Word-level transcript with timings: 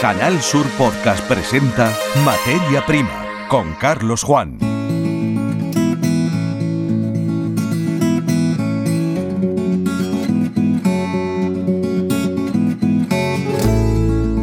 Canal 0.00 0.40
Sur 0.40 0.66
Podcast 0.78 1.22
presenta 1.28 1.94
Materia 2.24 2.82
Prima 2.86 3.46
con 3.50 3.74
Carlos 3.74 4.22
Juan. 4.22 4.56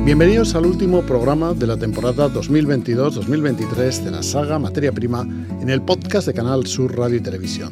Bienvenidos 0.05 0.53
al 0.53 0.67
último 0.67 1.01
programa 1.01 1.55
de 1.55 1.65
la 1.65 1.75
temporada 1.75 2.29
2022-2023 2.29 4.03
de 4.03 4.11
la 4.11 4.21
saga 4.21 4.59
Materia 4.59 4.91
Prima 4.91 5.23
en 5.23 5.69
el 5.71 5.81
podcast 5.81 6.27
de 6.27 6.35
Canal 6.35 6.67
Sur 6.67 6.95
Radio 6.95 7.17
y 7.17 7.21
Televisión. 7.21 7.71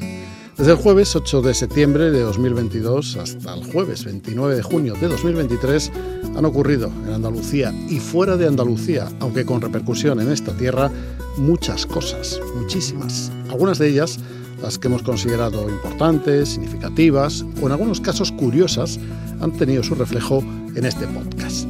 Desde 0.57 0.71
el 0.71 0.77
jueves 0.77 1.13
8 1.13 1.41
de 1.41 1.53
septiembre 1.53 2.11
de 2.11 2.21
2022 2.21 3.17
hasta 3.17 3.53
el 3.53 3.65
jueves 3.65 4.05
29 4.05 4.55
de 4.55 4.63
junio 4.63 4.93
de 4.93 5.09
2023 5.09 5.91
han 6.37 6.45
ocurrido 6.45 6.89
en 7.05 7.13
Andalucía 7.13 7.73
y 7.89 7.99
fuera 7.99 8.37
de 8.37 8.47
Andalucía, 8.47 9.09
aunque 9.19 9.45
con 9.45 9.59
repercusión 9.59 10.21
en 10.21 10.31
esta 10.31 10.53
tierra, 10.53 10.89
muchas 11.37 11.85
cosas, 11.85 12.39
muchísimas. 12.55 13.33
Algunas 13.49 13.79
de 13.79 13.89
ellas 13.89 14.17
las 14.61 14.79
que 14.79 14.87
hemos 14.87 15.03
considerado 15.03 15.69
importantes, 15.69 16.49
significativas 16.49 17.45
o 17.61 17.65
en 17.65 17.73
algunos 17.73 17.99
casos 17.99 18.31
curiosas, 18.31 18.97
han 19.41 19.51
tenido 19.51 19.83
su 19.83 19.93
reflejo 19.93 20.41
en 20.73 20.85
este 20.85 21.05
podcast. 21.05 21.67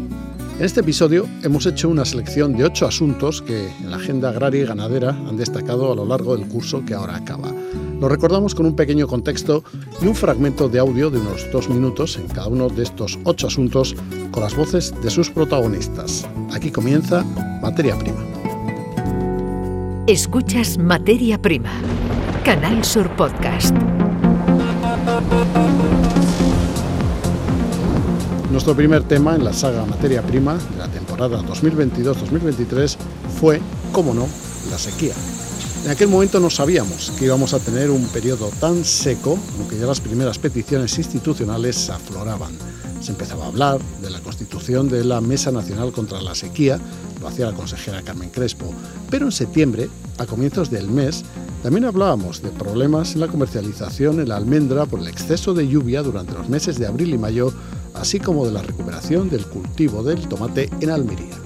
En 0.60 0.64
este 0.64 0.82
episodio 0.82 1.28
hemos 1.42 1.66
hecho 1.66 1.90
una 1.90 2.06
selección 2.06 2.56
de 2.56 2.64
ocho 2.64 2.86
asuntos 2.86 3.42
que 3.42 3.68
en 3.68 3.90
la 3.90 3.98
agenda 3.98 4.30
agraria 4.30 4.62
y 4.62 4.66
ganadera 4.66 5.10
han 5.10 5.38
destacado 5.38 5.92
a 5.92 5.96
lo 5.96 6.06
largo 6.06 6.38
del 6.38 6.48
curso 6.48 6.86
que 6.86 6.94
ahora 6.94 7.16
acaba. 7.16 7.52
Lo 8.00 8.10
recordamos 8.10 8.54
con 8.54 8.66
un 8.66 8.76
pequeño 8.76 9.08
contexto 9.08 9.64
y 10.02 10.08
un 10.08 10.16
fragmento 10.16 10.68
de 10.68 10.80
audio 10.80 11.10
de 11.10 11.20
unos 11.20 11.50
dos 11.52 11.70
minutos 11.70 12.18
en 12.18 12.28
cada 12.28 12.48
uno 12.48 12.68
de 12.68 12.84
estos 12.84 13.18
ocho 13.24 13.48
asuntos 13.48 13.96
con 14.32 14.44
las 14.44 14.56
voces 14.56 14.94
de 15.02 15.10
sus 15.10 15.30
protagonistas. 15.30 16.28
Aquí 16.54 16.72
comienza 16.72 17.24
Materia 17.62 17.98
Prima. 17.98 18.24
Escuchas 20.08 20.78
Materia 20.78 21.42
Prima, 21.42 21.72
Canal 22.44 22.84
Sur 22.84 23.10
Podcast. 23.16 23.76
Nuestro 28.52 28.76
primer 28.76 29.04
tema 29.04 29.36
en 29.36 29.44
la 29.44 29.54
saga 29.54 29.86
Materia 29.86 30.22
Prima 30.22 30.56
de 30.56 30.78
la 30.78 30.88
temporada 30.90 31.42
2022-2023 31.44 32.98
fue, 33.40 33.60
como 33.92 34.14
no, 34.14 34.28
la 34.70 34.78
sequía. 34.78 35.14
En 35.86 35.92
aquel 35.92 36.08
momento 36.08 36.40
no 36.40 36.50
sabíamos 36.50 37.12
que 37.12 37.26
íbamos 37.26 37.54
a 37.54 37.60
tener 37.60 37.92
un 37.92 38.08
periodo 38.08 38.50
tan 38.60 38.84
seco, 38.84 39.38
aunque 39.60 39.78
ya 39.78 39.86
las 39.86 40.02
primeras 40.02 40.40
peticiones 40.40 40.98
institucionales 40.98 41.92
afloraban. 41.92 42.54
Se 43.02 43.12
empezaba 43.12 43.46
a 43.46 43.50
hablar 43.50 43.80
de 44.02 44.10
la 44.10 44.20
constitución 44.22 44.90
de 44.90 45.04
la 45.04 45.22
Mesa 45.22 45.52
Nacional 45.52 45.92
contra 45.92 46.24
la 46.24 46.34
Sequía, 46.34 46.80
lo 47.22 47.28
hacía 47.28 47.46
la 47.46 47.54
consejera 47.56 48.02
Carmen 48.02 48.32
Crespo, 48.32 48.74
pero 49.12 49.26
en 49.26 49.32
septiembre, 49.32 49.88
a 50.18 50.26
comienzos 50.26 50.72
del 50.72 50.90
mes, 50.90 51.24
también 51.62 51.86
hablábamos 51.86 52.42
de 52.42 52.50
problemas 52.50 53.14
en 53.14 53.20
la 53.20 53.28
comercialización 53.28 54.20
en 54.20 54.30
la 54.30 54.38
almendra 54.38 54.88
por 54.88 55.02
el 55.02 55.08
exceso 55.08 55.54
de 55.54 55.68
lluvia 55.68 56.02
durante 56.02 56.34
los 56.34 56.50
meses 56.50 56.80
de 56.80 56.88
abril 56.88 57.14
y 57.14 57.20
mayo 57.20 57.54
así 57.94 58.20
como 58.20 58.44
de 58.48 58.54
la 58.54 58.64
recuperación 58.64 59.30
del 59.30 59.46
cultivo 59.46 60.02
del 60.02 60.28
tomate 60.28 60.68
en 60.82 60.90
Almería. 60.90 61.45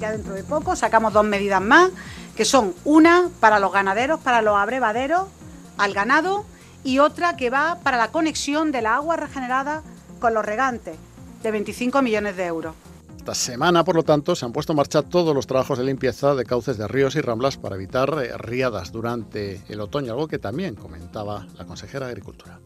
Ya 0.00 0.12
dentro 0.12 0.34
de 0.34 0.44
poco 0.44 0.76
sacamos 0.76 1.12
dos 1.12 1.24
medidas 1.24 1.62
más, 1.62 1.90
que 2.36 2.44
son 2.44 2.74
una 2.84 3.30
para 3.40 3.58
los 3.58 3.72
ganaderos, 3.72 4.20
para 4.20 4.42
los 4.42 4.56
abrevaderos, 4.56 5.28
al 5.78 5.94
ganado, 5.94 6.44
y 6.84 6.98
otra 6.98 7.36
que 7.36 7.50
va 7.50 7.78
para 7.82 7.96
la 7.96 8.12
conexión 8.12 8.72
de 8.72 8.82
la 8.82 8.94
agua 8.94 9.16
regenerada 9.16 9.82
con 10.20 10.34
los 10.34 10.44
regantes, 10.44 10.96
de 11.42 11.50
25 11.50 12.02
millones 12.02 12.36
de 12.36 12.46
euros. 12.46 12.74
Esta 13.26 13.34
semana, 13.34 13.82
por 13.82 13.96
lo 13.96 14.04
tanto, 14.04 14.36
se 14.36 14.44
han 14.44 14.52
puesto 14.52 14.72
en 14.72 14.76
marcha 14.76 15.02
todos 15.02 15.34
los 15.34 15.48
trabajos 15.48 15.78
de 15.78 15.84
limpieza 15.84 16.36
de 16.36 16.44
cauces 16.44 16.78
de 16.78 16.86
ríos 16.86 17.16
y 17.16 17.20
ramblas 17.20 17.56
para 17.56 17.74
evitar 17.74 18.16
eh, 18.22 18.38
riadas 18.38 18.92
durante 18.92 19.62
el 19.68 19.80
otoño, 19.80 20.12
algo 20.12 20.28
que 20.28 20.38
también 20.38 20.76
comentaba 20.76 21.44
la 21.58 21.64
consejera 21.64 22.06
de 22.06 22.12
Agricultura. 22.12 22.60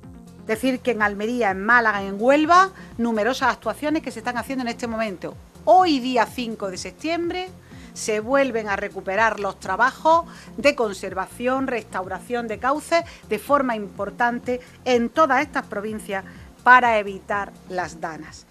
Decir 0.47 0.81
que 0.81 0.91
en 0.91 1.01
Almería, 1.01 1.51
en 1.51 1.65
Málaga, 1.65 2.03
en 2.03 2.17
Huelva, 2.19 2.73
numerosas 2.99 3.55
actuaciones 3.55 4.03
que 4.03 4.11
se 4.11 4.19
están 4.19 4.37
haciendo 4.37 4.63
en 4.63 4.69
este 4.69 4.87
momento. 4.87 5.35
Hoy 5.65 6.01
día 6.01 6.27
5 6.27 6.71
de 6.71 6.79
septiembre 6.79 7.49
se 7.93 8.21
vuelven 8.21 8.69
a 8.69 8.77
recuperar 8.77 9.41
los 9.41 9.61
trabajos 9.61 10.25
de 10.57 10.75
conservación, 10.75 11.67
restauración 11.67 12.49
de 12.49 12.59
cauces 12.59 13.05
de 13.29 13.39
forma 13.39 13.77
importante 13.77 14.61
en 14.85 15.11
todas 15.11 15.43
estas 15.43 15.67
provincias 15.67 16.25
para 16.63 16.99
evitar 16.99 17.53
las 17.69 18.01
danas. 18.01 18.47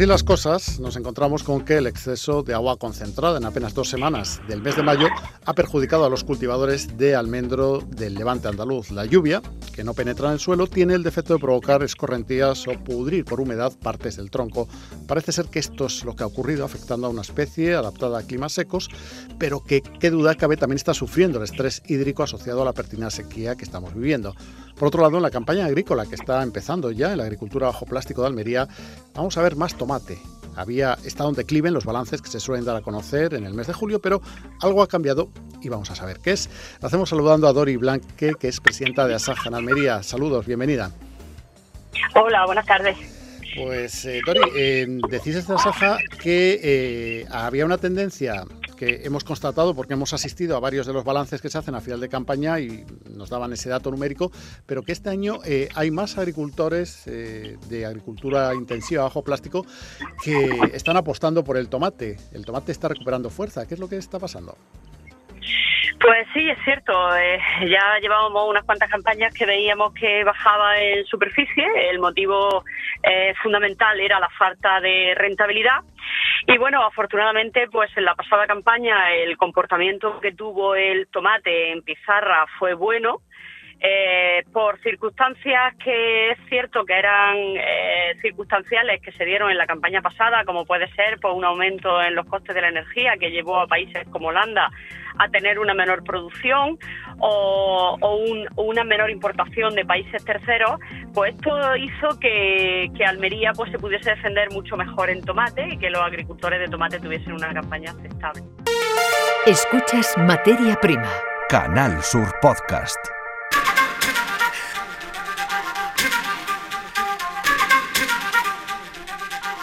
Así 0.00 0.06
las 0.06 0.24
cosas, 0.24 0.80
nos 0.80 0.96
encontramos 0.96 1.42
con 1.42 1.62
que 1.62 1.76
el 1.76 1.86
exceso 1.86 2.42
de 2.42 2.54
agua 2.54 2.78
concentrada 2.78 3.36
en 3.36 3.44
apenas 3.44 3.74
dos 3.74 3.90
semanas 3.90 4.40
del 4.48 4.62
mes 4.62 4.74
de 4.74 4.82
mayo 4.82 5.08
ha 5.44 5.52
perjudicado 5.52 6.06
a 6.06 6.08
los 6.08 6.24
cultivadores 6.24 6.96
de 6.96 7.14
almendro 7.14 7.82
del 7.86 8.14
levante 8.14 8.48
andaluz. 8.48 8.92
La 8.92 9.04
lluvia, 9.04 9.42
que 9.74 9.84
no 9.84 9.92
penetra 9.92 10.28
en 10.28 10.32
el 10.32 10.40
suelo, 10.40 10.68
tiene 10.68 10.94
el 10.94 11.02
defecto 11.02 11.34
de 11.34 11.40
provocar 11.40 11.82
escorrentías 11.82 12.66
o 12.66 12.82
pudrir 12.82 13.26
por 13.26 13.42
humedad 13.42 13.74
partes 13.78 14.16
del 14.16 14.30
tronco. 14.30 14.70
Parece 15.06 15.32
ser 15.32 15.48
que 15.48 15.58
esto 15.58 15.84
es 15.84 16.02
lo 16.02 16.16
que 16.16 16.22
ha 16.22 16.28
ocurrido, 16.28 16.64
afectando 16.64 17.06
a 17.06 17.10
una 17.10 17.20
especie 17.20 17.74
adaptada 17.74 18.20
a 18.20 18.22
climas 18.22 18.52
secos, 18.52 18.88
pero 19.38 19.62
que, 19.62 19.82
qué 19.82 20.08
duda 20.08 20.34
cabe, 20.34 20.56
también 20.56 20.78
está 20.78 20.94
sufriendo 20.94 21.36
el 21.36 21.44
estrés 21.44 21.82
hídrico 21.86 22.22
asociado 22.22 22.62
a 22.62 22.64
la 22.64 22.72
pertinaz 22.72 23.12
sequía 23.12 23.54
que 23.54 23.64
estamos 23.64 23.92
viviendo. 23.92 24.34
Por 24.78 24.88
otro 24.88 25.02
lado, 25.02 25.18
en 25.18 25.22
la 25.22 25.30
campaña 25.30 25.66
agrícola 25.66 26.06
que 26.06 26.14
está 26.14 26.42
empezando 26.42 26.90
ya 26.90 27.12
en 27.12 27.18
la 27.18 27.24
agricultura 27.24 27.66
bajo 27.66 27.84
plástico 27.84 28.22
de 28.22 28.28
Almería, 28.28 28.66
vamos 29.14 29.36
a 29.36 29.42
ver 29.42 29.54
más 29.54 29.74
tomate. 29.90 30.18
Había 30.56 30.96
estado 31.04 31.30
en 31.30 31.36
declive 31.36 31.68
en 31.68 31.74
los 31.74 31.84
balances 31.84 32.20
que 32.22 32.28
se 32.28 32.38
suelen 32.38 32.64
dar 32.64 32.76
a 32.76 32.80
conocer 32.80 33.34
en 33.34 33.44
el 33.44 33.54
mes 33.54 33.66
de 33.66 33.72
julio, 33.72 34.00
pero 34.00 34.20
algo 34.60 34.82
ha 34.82 34.86
cambiado 34.86 35.30
y 35.62 35.68
vamos 35.68 35.90
a 35.90 35.94
saber 35.94 36.18
qué 36.20 36.32
es. 36.32 36.48
Lo 36.80 36.88
hacemos 36.88 37.08
saludando 37.08 37.48
a 37.48 37.52
Dori 37.52 37.76
Blanque, 37.76 38.34
que 38.38 38.48
es 38.48 38.60
presidenta 38.60 39.06
de 39.06 39.14
Asaja 39.14 39.48
en 39.48 39.54
Almería. 39.54 40.02
Saludos, 40.02 40.46
bienvenida. 40.46 40.90
Hola, 42.14 42.46
buenas 42.46 42.66
tardes. 42.66 42.96
Pues 43.56 44.04
eh, 44.04 44.20
Dori, 44.24 44.40
eh, 44.56 44.86
decís 45.08 45.34
desde 45.34 45.54
Asaja 45.54 45.98
que 46.22 46.60
eh, 46.62 47.26
había 47.30 47.64
una 47.64 47.78
tendencia 47.78 48.44
que 48.80 49.02
hemos 49.04 49.24
constatado 49.24 49.74
porque 49.74 49.92
hemos 49.92 50.14
asistido 50.14 50.56
a 50.56 50.60
varios 50.60 50.86
de 50.86 50.94
los 50.94 51.04
balances 51.04 51.42
que 51.42 51.50
se 51.50 51.58
hacen 51.58 51.74
a 51.74 51.82
final 51.82 52.00
de 52.00 52.08
campaña 52.08 52.60
y 52.60 52.86
nos 53.10 53.28
daban 53.28 53.52
ese 53.52 53.68
dato 53.68 53.90
numérico, 53.90 54.32
pero 54.64 54.82
que 54.82 54.92
este 54.92 55.10
año 55.10 55.40
eh, 55.44 55.68
hay 55.74 55.90
más 55.90 56.16
agricultores 56.16 57.02
eh, 57.04 57.58
de 57.68 57.84
agricultura 57.84 58.54
intensiva 58.54 59.02
bajo 59.02 59.22
plástico 59.22 59.66
que 60.24 60.48
están 60.72 60.96
apostando 60.96 61.44
por 61.44 61.58
el 61.58 61.68
tomate. 61.68 62.16
El 62.32 62.46
tomate 62.46 62.72
está 62.72 62.88
recuperando 62.88 63.28
fuerza. 63.28 63.66
¿Qué 63.66 63.74
es 63.74 63.80
lo 63.80 63.86
que 63.86 63.98
está 63.98 64.18
pasando? 64.18 64.56
Pues 66.00 66.26
sí, 66.32 66.48
es 66.48 66.58
cierto. 66.64 67.14
Eh, 67.14 67.38
ya 67.68 67.98
llevábamos 68.00 68.48
unas 68.48 68.64
cuantas 68.64 68.88
campañas 68.88 69.34
que 69.34 69.44
veíamos 69.44 69.92
que 69.92 70.24
bajaba 70.24 70.78
en 70.78 71.04
superficie. 71.04 71.90
El 71.90 71.98
motivo 71.98 72.64
eh, 73.02 73.34
fundamental 73.42 74.00
era 74.00 74.18
la 74.18 74.30
falta 74.30 74.80
de 74.80 75.14
rentabilidad. 75.14 75.80
Y 76.46 76.56
bueno, 76.56 76.82
afortunadamente, 76.82 77.68
pues 77.70 77.90
en 77.98 78.06
la 78.06 78.14
pasada 78.14 78.46
campaña 78.46 79.12
el 79.12 79.36
comportamiento 79.36 80.18
que 80.20 80.32
tuvo 80.32 80.74
el 80.74 81.06
tomate 81.08 81.72
en 81.72 81.82
pizarra 81.82 82.46
fue 82.58 82.72
bueno. 82.72 83.20
Eh, 83.82 84.44
por 84.52 84.78
circunstancias 84.82 85.74
que 85.82 86.32
es 86.32 86.38
cierto 86.50 86.84
que 86.84 86.98
eran 86.98 87.36
eh, 87.36 88.14
circunstanciales 88.20 89.00
que 89.00 89.10
se 89.12 89.24
dieron 89.24 89.50
en 89.50 89.56
la 89.56 89.66
campaña 89.66 90.02
pasada, 90.02 90.44
como 90.44 90.66
puede 90.66 90.86
ser 90.92 91.18
por 91.18 91.32
un 91.32 91.44
aumento 91.46 92.02
en 92.02 92.14
los 92.14 92.26
costes 92.26 92.54
de 92.54 92.60
la 92.60 92.68
energía 92.68 93.14
que 93.18 93.30
llevó 93.30 93.58
a 93.58 93.66
países 93.66 94.06
como 94.10 94.28
Holanda 94.28 94.68
a 95.18 95.28
tener 95.28 95.58
una 95.58 95.72
menor 95.72 96.04
producción 96.04 96.78
o, 97.20 97.98
una 98.56 98.84
menor 98.84 99.10
importación 99.10 99.74
de 99.74 99.84
países 99.84 100.24
terceros, 100.24 100.78
pues 101.14 101.34
esto 101.34 101.76
hizo 101.76 102.18
que, 102.20 102.90
que, 102.96 103.04
Almería 103.04 103.52
pues 103.54 103.70
se 103.70 103.78
pudiese 103.78 104.10
defender 104.10 104.50
mucho 104.50 104.76
mejor 104.76 105.10
en 105.10 105.22
tomate 105.22 105.66
y 105.70 105.78
que 105.78 105.90
los 105.90 106.02
agricultores 106.02 106.60
de 106.60 106.68
tomate 106.68 107.00
tuviesen 107.00 107.32
una 107.32 107.52
campaña 107.52 107.92
aceptable. 107.92 108.42
Escuchas 109.46 110.16
Materia 110.18 110.76
Prima. 110.76 111.10
Canal 111.48 112.02
Sur 112.02 112.32
Podcast. 112.40 113.19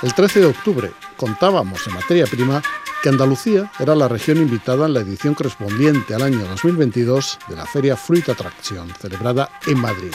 El 0.07 0.13
13 0.13 0.39
de 0.39 0.45
octubre 0.45 0.91
contábamos 1.17 1.85
en 1.85 1.95
materia 1.95 2.25
prima 2.27 2.63
que 3.03 3.09
Andalucía 3.09 3.69
era 3.77 3.93
la 3.93 4.07
región 4.07 4.37
invitada 4.37 4.85
en 4.85 4.93
la 4.93 5.01
edición 5.01 5.33
correspondiente 5.33 6.15
al 6.15 6.21
año 6.21 6.45
2022 6.47 7.39
de 7.49 7.55
la 7.57 7.65
Feria 7.65 7.97
Fruit 7.97 8.29
Attraction, 8.29 8.89
celebrada 9.01 9.49
en 9.65 9.77
Madrid. 9.81 10.13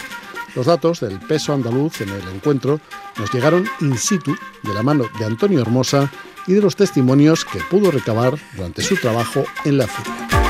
Los 0.57 0.65
datos 0.65 1.01
del 1.01 1.21
peso 1.21 1.53
andaluz 1.53 2.01
en 2.01 2.09
el 2.09 2.27
encuentro 2.35 2.81
nos 3.19 3.31
llegaron 3.35 3.69
in 3.83 3.99
situ 3.99 4.35
de 4.63 4.73
la 4.73 4.83
mano 4.83 5.05
de 5.19 5.27
Antonio 5.27 5.61
Hermosa 5.61 6.11
y 6.47 6.55
de 6.55 6.63
los 6.63 6.75
testimonios 6.75 7.45
que 7.45 7.61
pudo 7.61 7.91
recabar 7.91 8.39
durante 8.57 8.81
su 8.81 8.97
trabajo 8.97 9.45
en 9.67 9.77
la 9.77 9.87
feria. 9.87 10.42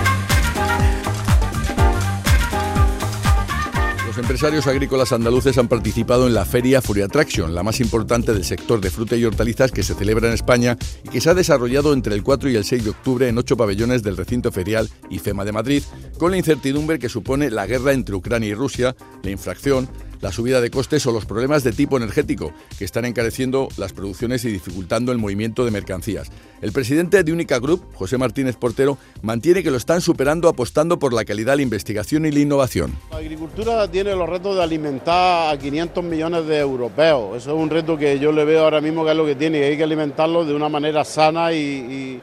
Los 4.12 4.18
empresarios 4.18 4.66
agrícolas 4.66 5.10
andaluces 5.12 5.56
han 5.56 5.68
participado 5.68 6.26
en 6.26 6.34
la 6.34 6.44
feria 6.44 6.82
Furia 6.82 7.06
Attraction, 7.06 7.54
la 7.54 7.62
más 7.62 7.80
importante 7.80 8.34
del 8.34 8.44
sector 8.44 8.78
de 8.78 8.90
fruta 8.90 9.16
y 9.16 9.24
hortalizas 9.24 9.72
que 9.72 9.82
se 9.82 9.94
celebra 9.94 10.28
en 10.28 10.34
España 10.34 10.76
y 11.02 11.08
que 11.08 11.22
se 11.22 11.30
ha 11.30 11.34
desarrollado 11.34 11.94
entre 11.94 12.14
el 12.14 12.22
4 12.22 12.50
y 12.50 12.56
el 12.56 12.66
6 12.66 12.84
de 12.84 12.90
octubre 12.90 13.26
en 13.26 13.38
ocho 13.38 13.56
pabellones 13.56 14.02
del 14.02 14.18
recinto 14.18 14.52
ferial 14.52 14.90
IFEMA 15.08 15.46
de 15.46 15.52
Madrid, 15.52 15.82
con 16.18 16.30
la 16.30 16.36
incertidumbre 16.36 16.98
que 16.98 17.08
supone 17.08 17.50
la 17.50 17.66
guerra 17.66 17.94
entre 17.94 18.14
Ucrania 18.14 18.50
y 18.50 18.54
Rusia, 18.54 18.94
la 19.22 19.30
infracción, 19.30 19.88
la 20.22 20.32
subida 20.32 20.60
de 20.60 20.70
costes 20.70 21.04
o 21.06 21.12
los 21.12 21.26
problemas 21.26 21.64
de 21.64 21.72
tipo 21.72 21.96
energético, 21.96 22.52
que 22.78 22.84
están 22.84 23.04
encareciendo 23.04 23.68
las 23.76 23.92
producciones 23.92 24.44
y 24.44 24.52
dificultando 24.52 25.12
el 25.12 25.18
movimiento 25.18 25.64
de 25.64 25.72
mercancías. 25.72 26.30
El 26.62 26.72
presidente 26.72 27.22
de 27.24 27.32
Única 27.32 27.58
Group, 27.58 27.82
José 27.94 28.18
Martínez 28.18 28.56
Portero, 28.56 28.98
mantiene 29.20 29.64
que 29.64 29.72
lo 29.72 29.76
están 29.76 30.00
superando 30.00 30.48
apostando 30.48 30.98
por 30.98 31.12
la 31.12 31.24
calidad, 31.24 31.56
la 31.56 31.62
investigación 31.62 32.24
y 32.24 32.30
la 32.30 32.38
innovación. 32.38 32.96
La 33.10 33.16
agricultura 33.16 33.88
tiene 33.88 34.14
los 34.14 34.28
retos 34.28 34.56
de 34.56 34.62
alimentar 34.62 35.52
a 35.52 35.58
500 35.58 36.04
millones 36.04 36.46
de 36.46 36.60
europeos. 36.60 37.38
Eso 37.38 37.50
es 37.50 37.56
un 37.60 37.68
reto 37.68 37.98
que 37.98 38.20
yo 38.20 38.30
le 38.30 38.44
veo 38.44 38.62
ahora 38.62 38.80
mismo 38.80 39.04
que 39.04 39.10
es 39.10 39.16
lo 39.16 39.26
que 39.26 39.34
tiene, 39.34 39.58
y 39.58 39.62
hay 39.62 39.76
que 39.76 39.82
alimentarlo 39.82 40.44
de 40.44 40.54
una 40.54 40.68
manera 40.68 41.04
sana 41.04 41.52
y, 41.52 42.20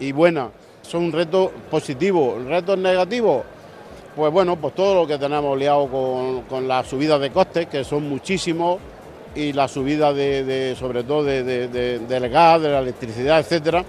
y 0.00 0.12
buena. 0.12 0.50
Son 0.82 1.04
un 1.04 1.12
reto 1.12 1.52
positivo. 1.70 2.38
¿Retos 2.44 2.76
negativos? 2.76 3.44
Pues 4.16 4.32
bueno, 4.32 4.56
pues 4.56 4.74
todo 4.74 4.94
lo 4.94 5.06
que 5.06 5.18
tenemos 5.18 5.56
liado 5.58 5.86
con, 5.88 6.42
con 6.42 6.66
las 6.66 6.88
subidas 6.88 7.20
de 7.20 7.30
costes, 7.30 7.66
que 7.66 7.84
son 7.84 8.08
muchísimos, 8.08 8.78
y 9.36 9.52
la 9.52 9.68
subida 9.68 10.12
de, 10.12 10.74
sobre 10.78 11.04
todo 11.04 11.22
del 11.22 12.28
gas, 12.30 12.62
de 12.62 12.70
la 12.70 12.78
electricidad, 12.80 13.38
etcétera. 13.38 13.84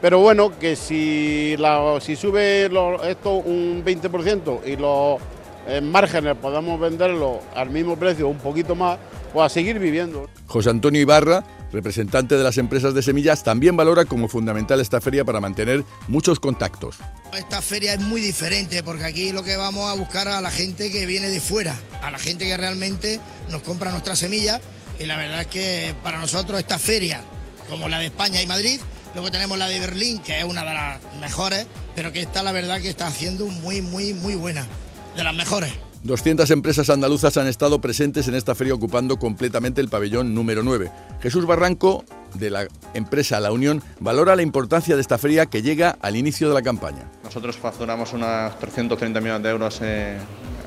Pero 0.00 0.20
bueno, 0.20 0.58
que 0.58 0.76
si, 0.76 1.56
si 2.00 2.16
sube 2.16 2.66
esto 3.08 3.32
un 3.34 3.82
20% 3.84 4.60
y 4.66 4.76
los 4.76 5.20
eh, 5.68 5.80
márgenes 5.80 6.36
podemos 6.36 6.78
venderlo 6.80 7.40
al 7.54 7.70
mismo 7.70 7.96
precio, 7.96 8.28
un 8.28 8.38
poquito 8.38 8.74
más, 8.74 8.98
pues 9.32 9.46
a 9.46 9.48
seguir 9.48 9.78
viviendo. 9.78 10.28
José 10.46 10.70
Antonio 10.70 11.00
Ibarra 11.00 11.42
representante 11.76 12.36
de 12.36 12.42
las 12.42 12.56
empresas 12.56 12.94
de 12.94 13.02
semillas, 13.02 13.44
también 13.44 13.76
valora 13.76 14.06
como 14.06 14.28
fundamental 14.28 14.80
esta 14.80 15.00
feria 15.00 15.24
para 15.24 15.40
mantener 15.40 15.84
muchos 16.08 16.40
contactos. 16.40 16.96
Esta 17.34 17.60
feria 17.60 17.92
es 17.92 18.00
muy 18.00 18.20
diferente 18.20 18.82
porque 18.82 19.04
aquí 19.04 19.30
lo 19.30 19.42
que 19.42 19.56
vamos 19.56 19.90
a 19.90 19.94
buscar 19.94 20.26
a 20.26 20.40
la 20.40 20.50
gente 20.50 20.90
que 20.90 21.04
viene 21.04 21.28
de 21.28 21.40
fuera, 21.40 21.76
a 22.02 22.10
la 22.10 22.18
gente 22.18 22.46
que 22.46 22.56
realmente 22.56 23.20
nos 23.50 23.62
compra 23.62 23.90
nuestras 23.90 24.18
semillas 24.18 24.60
y 24.98 25.04
la 25.04 25.18
verdad 25.18 25.42
es 25.42 25.46
que 25.48 25.94
para 26.02 26.18
nosotros 26.18 26.58
esta 26.58 26.78
feria, 26.78 27.20
como 27.68 27.88
la 27.88 27.98
de 27.98 28.06
España 28.06 28.40
y 28.40 28.46
Madrid, 28.46 28.80
luego 29.12 29.30
tenemos 29.30 29.58
la 29.58 29.68
de 29.68 29.78
Berlín, 29.78 30.20
que 30.20 30.38
es 30.38 30.44
una 30.44 30.64
de 30.64 30.72
las 30.72 31.00
mejores, 31.20 31.66
pero 31.94 32.10
que 32.10 32.22
esta 32.22 32.42
la 32.42 32.52
verdad 32.52 32.80
que 32.80 32.88
está 32.88 33.06
haciendo 33.06 33.46
muy, 33.46 33.82
muy, 33.82 34.14
muy 34.14 34.34
buena, 34.34 34.66
de 35.14 35.24
las 35.24 35.34
mejores. 35.34 35.72
200 36.04 36.50
empresas 36.50 36.90
andaluzas 36.90 37.36
han 37.36 37.46
estado 37.46 37.80
presentes 37.80 38.28
en 38.28 38.34
esta 38.34 38.54
feria 38.54 38.74
ocupando 38.74 39.18
completamente 39.18 39.80
el 39.80 39.88
pabellón 39.88 40.34
número 40.34 40.62
9. 40.62 40.90
Jesús 41.20 41.46
Barranco, 41.46 42.04
de 42.34 42.50
la 42.50 42.66
empresa 42.94 43.40
La 43.40 43.52
Unión, 43.52 43.82
valora 44.00 44.36
la 44.36 44.42
importancia 44.42 44.94
de 44.94 45.00
esta 45.00 45.18
feria 45.18 45.46
que 45.46 45.62
llega 45.62 45.96
al 46.00 46.16
inicio 46.16 46.48
de 46.48 46.54
la 46.54 46.62
campaña. 46.62 47.10
Nosotros 47.24 47.56
facturamos 47.56 48.12
unos 48.12 48.58
330 48.58 49.20
millones 49.20 49.42
de 49.42 49.50
euros 49.50 49.78
eh, 49.82 50.18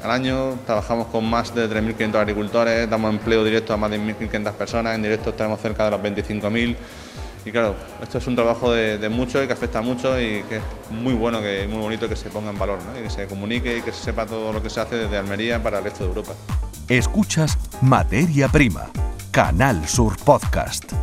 al 0.03 0.11
año, 0.11 0.59
trabajamos 0.65 1.07
con 1.07 1.25
más 1.25 1.53
de 1.53 1.69
3.500 1.69 2.15
agricultores, 2.15 2.89
damos 2.89 3.11
empleo 3.11 3.43
directo 3.43 3.73
a 3.73 3.77
más 3.77 3.91
de 3.91 3.99
1.500 3.99 4.53
personas, 4.53 4.95
en 4.95 5.03
directo 5.03 5.33
tenemos 5.33 5.59
cerca 5.61 5.85
de 5.85 5.91
los 5.91 6.01
25.000 6.01 6.75
y 7.49 7.51
claro, 7.51 7.75
esto 8.01 8.19
es 8.19 8.27
un 8.27 8.35
trabajo 8.35 8.71
de, 8.71 9.09
mucho 9.09 9.43
y 9.43 9.47
que 9.47 9.53
afecta 9.53 9.81
mucho 9.81 10.19
y 10.21 10.43
que 10.43 10.57
es 10.57 10.63
muy 10.91 11.13
bueno, 11.13 11.41
que 11.41 11.67
muy 11.67 11.81
bonito 11.81 12.07
que 12.07 12.15
se 12.15 12.29
ponga 12.29 12.51
en 12.51 12.59
valor, 12.59 12.77
y 12.97 13.03
que 13.03 13.09
se 13.09 13.25
comunique 13.25 13.79
y 13.79 13.81
que 13.81 13.91
se 13.91 14.03
sepa 14.03 14.27
todo 14.27 14.53
lo 14.53 14.61
que 14.61 14.69
se 14.69 14.79
hace 14.79 14.95
desde 14.95 15.17
Almería 15.17 15.61
para 15.61 15.79
el 15.79 15.83
resto 15.83 16.03
de 16.03 16.09
Europa. 16.09 16.33
Escuchas 16.87 17.57
Materia 17.81 18.47
Prima, 18.49 18.91
Canal 19.31 19.87
Sur 19.87 20.15
Podcast. 20.17 20.93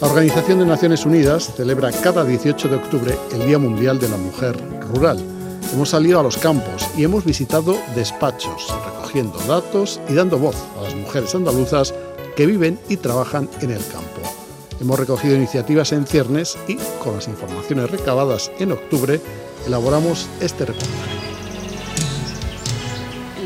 La 0.00 0.08
Organización 0.08 0.60
de 0.60 0.66
Naciones 0.66 1.04
Unidas 1.06 1.52
celebra 1.56 1.90
cada 1.90 2.24
18 2.24 2.68
de 2.68 2.76
octubre 2.76 3.14
el 3.32 3.46
Día 3.46 3.58
Mundial 3.58 3.98
de 3.98 4.08
la 4.08 4.16
Mujer 4.16 4.56
Rural 4.94 5.41
Hemos 5.72 5.88
salido 5.88 6.20
a 6.20 6.22
los 6.22 6.36
campos 6.36 6.86
y 6.98 7.04
hemos 7.04 7.24
visitado 7.24 7.78
despachos, 7.94 8.66
recogiendo 8.84 9.38
datos 9.48 10.00
y 10.06 10.12
dando 10.12 10.38
voz 10.38 10.56
a 10.78 10.82
las 10.82 10.94
mujeres 10.94 11.34
andaluzas 11.34 11.94
que 12.36 12.44
viven 12.44 12.78
y 12.90 12.98
trabajan 12.98 13.48
en 13.62 13.70
el 13.70 13.80
campo. 13.86 14.20
Hemos 14.82 14.98
recogido 14.98 15.34
iniciativas 15.34 15.92
en 15.92 16.06
ciernes 16.06 16.58
y, 16.68 16.76
con 17.02 17.14
las 17.14 17.26
informaciones 17.26 17.90
recabadas 17.90 18.50
en 18.58 18.72
octubre, 18.72 19.18
elaboramos 19.66 20.28
este 20.40 20.66
reportaje. 20.66 20.92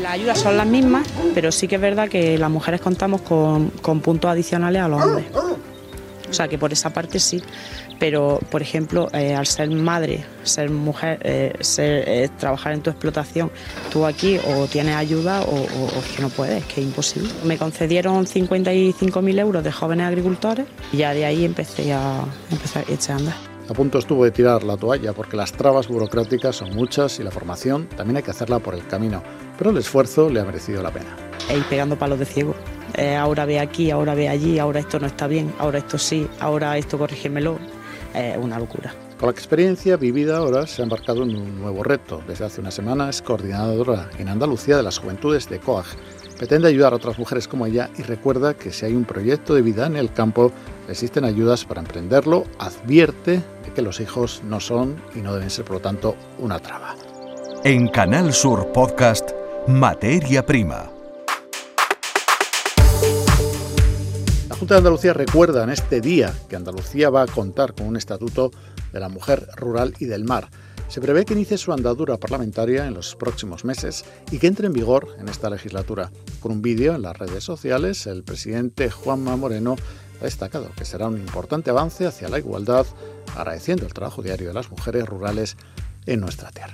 Las 0.01 0.11
ayudas 0.11 0.39
son 0.39 0.57
las 0.57 0.67
mismas, 0.67 1.07
pero 1.33 1.51
sí 1.53 1.69
que 1.69 1.75
es 1.75 1.81
verdad 1.81 2.09
que 2.09 2.37
las 2.37 2.49
mujeres 2.49 2.81
contamos 2.81 3.21
con, 3.21 3.69
con 3.81 4.01
puntos 4.01 4.29
adicionales 4.29 4.81
a 4.81 4.87
los 4.89 5.01
hombres. 5.01 5.27
O 6.29 6.33
sea 6.33 6.47
que 6.47 6.57
por 6.57 6.73
esa 6.73 6.91
parte 6.91 7.19
sí 7.19 7.41
pero 7.99 8.39
por 8.51 8.61
ejemplo, 8.61 9.07
eh, 9.13 9.35
al 9.35 9.45
ser 9.45 9.69
madre, 9.69 10.25
ser 10.43 10.69
mujer, 10.69 11.19
eh, 11.23 11.53
eh, 11.77 12.29
trabajar 12.37 12.73
en 12.73 12.81
tu 12.81 12.89
explotación, 12.89 13.51
tú 13.91 14.05
aquí 14.05 14.39
o 14.47 14.67
tienes 14.67 14.95
ayuda 14.95 15.41
o, 15.41 15.55
es 15.99 16.15
que 16.15 16.21
no 16.21 16.29
puedes, 16.29 16.63
es 16.63 16.65
que 16.65 16.81
es 16.81 16.87
imposible. 16.87 17.29
Me 17.43 17.57
concedieron 17.57 18.25
55.000 18.25 19.39
euros 19.39 19.63
de 19.63 19.71
jóvenes 19.71 20.07
agricultores 20.07 20.67
y 20.91 20.97
ya 20.97 21.13
de 21.13 21.25
ahí 21.25 21.45
empecé 21.45 21.93
a, 21.93 22.23
empezar 22.51 22.85
a 22.87 22.91
echar 22.91 23.15
a 23.15 23.19
andar. 23.19 23.35
A 23.69 23.73
punto 23.73 23.99
estuvo 23.99 24.23
de 24.23 24.31
tirar 24.31 24.63
la 24.63 24.77
toalla 24.77 25.11
porque 25.11 25.35
las 25.35 25.51
trabas 25.51 25.89
burocráticas 25.89 26.55
son 26.55 26.73
muchas 26.73 27.19
y 27.19 27.23
la 27.23 27.31
formación 27.31 27.87
también 27.89 28.17
hay 28.17 28.23
que 28.23 28.31
hacerla 28.31 28.59
por 28.59 28.75
el 28.75 28.87
camino, 28.87 29.21
pero 29.57 29.71
el 29.71 29.77
esfuerzo 29.77 30.29
le 30.29 30.39
ha 30.39 30.45
merecido 30.45 30.81
la 30.81 30.91
pena. 30.91 31.26
E 31.49 31.57
ir 31.57 31.63
pegando 31.65 31.97
palos 31.97 32.19
de 32.19 32.25
ciego. 32.25 32.55
ahora 33.19 33.45
ve 33.45 33.59
aquí, 33.59 33.91
ahora 33.91 34.15
ve 34.15 34.27
allí, 34.29 34.59
ahora 34.59 34.79
esto 34.79 34.99
no 34.99 35.07
está 35.07 35.27
bien, 35.27 35.53
ahora 35.59 35.77
esto 35.79 35.97
sí, 35.97 36.27
ahora 36.39 36.77
esto 36.77 36.97
corrígemelo 36.97 37.59
una 38.39 38.57
locura. 38.57 38.93
Con 39.19 39.27
la 39.27 39.31
experiencia 39.31 39.97
vivida 39.97 40.37
ahora 40.37 40.67
se 40.67 40.81
ha 40.81 40.83
embarcado 40.83 41.23
en 41.23 41.35
un 41.35 41.59
nuevo 41.59 41.83
reto. 41.83 42.21
Desde 42.27 42.45
hace 42.45 42.61
una 42.61 42.69
semana 42.69 43.09
es 43.09 43.23
coordinadora 43.23 44.11
en 44.19 44.29
Andalucía 44.29 44.77
de 44.77 44.83
las 44.83 44.99
juventudes 44.99 45.49
de 45.49 45.59
COAG. 45.59 45.85
Pretende 46.37 46.67
ayudar 46.67 46.93
a 46.93 46.97
otras 46.97 47.17
mujeres 47.17 47.47
como 47.47 47.65
ella 47.65 47.89
y 47.97 48.03
recuerda 48.03 48.53
que 48.53 48.71
si 48.71 48.85
hay 48.85 48.93
un 48.93 49.05
proyecto 49.05 49.55
de 49.55 49.63
vida 49.63 49.87
en 49.87 49.95
el 49.95 50.13
campo, 50.13 50.51
existen 50.87 51.25
ayudas 51.25 51.65
para 51.65 51.81
emprenderlo. 51.81 52.43
Advierte 52.59 53.41
de 53.65 53.73
que 53.73 53.81
los 53.81 53.99
hijos 53.99 54.43
no 54.45 54.59
son 54.59 55.01
y 55.15 55.19
no 55.19 55.33
deben 55.33 55.49
ser, 55.49 55.65
por 55.65 55.77
lo 55.77 55.81
tanto, 55.81 56.15
una 56.37 56.59
traba. 56.59 56.95
En 57.63 57.87
Canal 57.87 58.33
Sur 58.33 58.71
Podcast, 58.71 59.31
Materia 59.67 60.45
Prima 60.45 60.96
Junta 64.59 64.73
de 64.73 64.79
Andalucía 64.79 65.13
recuerda 65.13 65.63
en 65.63 65.69
este 65.69 66.01
día 66.01 66.33
que 66.49 66.55
Andalucía 66.55 67.11
va 67.11 67.21
a 67.21 67.27
contar 67.27 67.75
con 67.75 67.85
un 67.85 67.95
estatuto 67.95 68.49
de 68.91 68.99
la 68.99 69.07
mujer 69.07 69.47
rural 69.55 69.93
y 69.99 70.05
del 70.05 70.23
mar. 70.23 70.49
Se 70.87 70.99
prevé 70.99 71.25
que 71.25 71.33
inicie 71.33 71.59
su 71.59 71.71
andadura 71.73 72.17
parlamentaria 72.17 72.87
en 72.87 72.95
los 72.95 73.15
próximos 73.15 73.65
meses 73.65 74.03
y 74.31 74.39
que 74.39 74.47
entre 74.47 74.65
en 74.65 74.73
vigor 74.73 75.09
en 75.19 75.29
esta 75.29 75.51
legislatura. 75.51 76.09
Con 76.39 76.53
un 76.53 76.61
vídeo 76.63 76.95
en 76.95 77.03
las 77.03 77.15
redes 77.15 77.43
sociales, 77.43 78.07
el 78.07 78.23
presidente 78.23 78.89
Juanma 78.89 79.35
Moreno 79.35 79.75
ha 80.19 80.23
destacado 80.23 80.71
que 80.75 80.85
será 80.85 81.07
un 81.07 81.19
importante 81.19 81.69
avance 81.69 82.07
hacia 82.07 82.27
la 82.27 82.39
igualdad, 82.39 82.87
agradeciendo 83.35 83.85
el 83.85 83.93
trabajo 83.93 84.23
diario 84.23 84.47
de 84.47 84.55
las 84.55 84.71
mujeres 84.71 85.05
rurales 85.05 85.55
en 86.07 86.19
nuestra 86.19 86.49
tierra. 86.49 86.73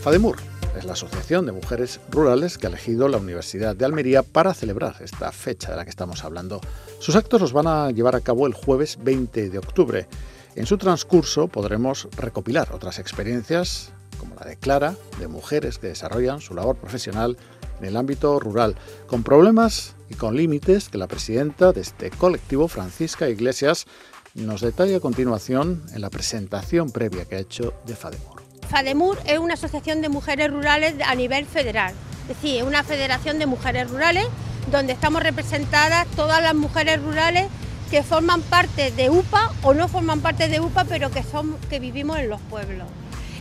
FADEMUR 0.00 0.51
es 0.82 0.86
la 0.86 0.94
Asociación 0.94 1.46
de 1.46 1.52
Mujeres 1.52 2.00
Rurales 2.10 2.58
que 2.58 2.66
ha 2.66 2.70
elegido 2.70 3.06
la 3.06 3.18
Universidad 3.18 3.76
de 3.76 3.84
Almería 3.84 4.24
para 4.24 4.52
celebrar 4.52 4.96
esta 5.00 5.30
fecha 5.30 5.70
de 5.70 5.76
la 5.76 5.84
que 5.84 5.90
estamos 5.90 6.24
hablando. 6.24 6.60
Sus 6.98 7.14
actos 7.14 7.40
los 7.40 7.52
van 7.52 7.68
a 7.68 7.92
llevar 7.92 8.16
a 8.16 8.20
cabo 8.20 8.48
el 8.48 8.52
jueves 8.52 8.98
20 9.00 9.50
de 9.50 9.58
octubre. 9.58 10.08
En 10.56 10.66
su 10.66 10.78
transcurso 10.78 11.46
podremos 11.46 12.08
recopilar 12.16 12.72
otras 12.72 12.98
experiencias, 12.98 13.92
como 14.18 14.34
la 14.34 14.44
de 14.44 14.56
Clara, 14.56 14.96
de 15.20 15.28
mujeres 15.28 15.78
que 15.78 15.86
desarrollan 15.86 16.40
su 16.40 16.52
labor 16.52 16.74
profesional 16.74 17.36
en 17.80 17.86
el 17.86 17.96
ámbito 17.96 18.40
rural, 18.40 18.74
con 19.06 19.22
problemas 19.22 19.94
y 20.10 20.14
con 20.14 20.36
límites 20.36 20.88
que 20.88 20.98
la 20.98 21.06
presidenta 21.06 21.72
de 21.72 21.80
este 21.82 22.10
colectivo, 22.10 22.66
Francisca 22.66 23.28
Iglesias, 23.28 23.86
nos 24.34 24.62
detalla 24.62 24.96
a 24.96 25.00
continuación 25.00 25.82
en 25.94 26.00
la 26.00 26.10
presentación 26.10 26.90
previa 26.90 27.24
que 27.24 27.36
ha 27.36 27.40
hecho 27.40 27.72
de 27.86 27.94
FADEMUR. 27.94 28.41
FADEMUR 28.72 29.18
es 29.26 29.38
una 29.38 29.52
asociación 29.52 30.00
de 30.00 30.08
mujeres 30.08 30.50
rurales 30.50 30.94
a 31.06 31.14
nivel 31.14 31.44
federal, 31.44 31.92
es 32.22 32.28
decir, 32.28 32.56
es 32.56 32.62
una 32.62 32.82
federación 32.82 33.38
de 33.38 33.44
mujeres 33.44 33.90
rurales 33.90 34.24
donde 34.70 34.94
estamos 34.94 35.22
representadas 35.22 36.06
todas 36.16 36.42
las 36.42 36.54
mujeres 36.54 36.98
rurales 37.02 37.48
que 37.90 38.02
forman 38.02 38.40
parte 38.40 38.90
de 38.90 39.10
UPA 39.10 39.52
o 39.62 39.74
no 39.74 39.88
forman 39.88 40.20
parte 40.20 40.48
de 40.48 40.60
UPA, 40.60 40.84
pero 40.84 41.10
que, 41.10 41.22
son, 41.22 41.58
que 41.68 41.80
vivimos 41.80 42.18
en 42.18 42.30
los 42.30 42.40
pueblos. 42.40 42.88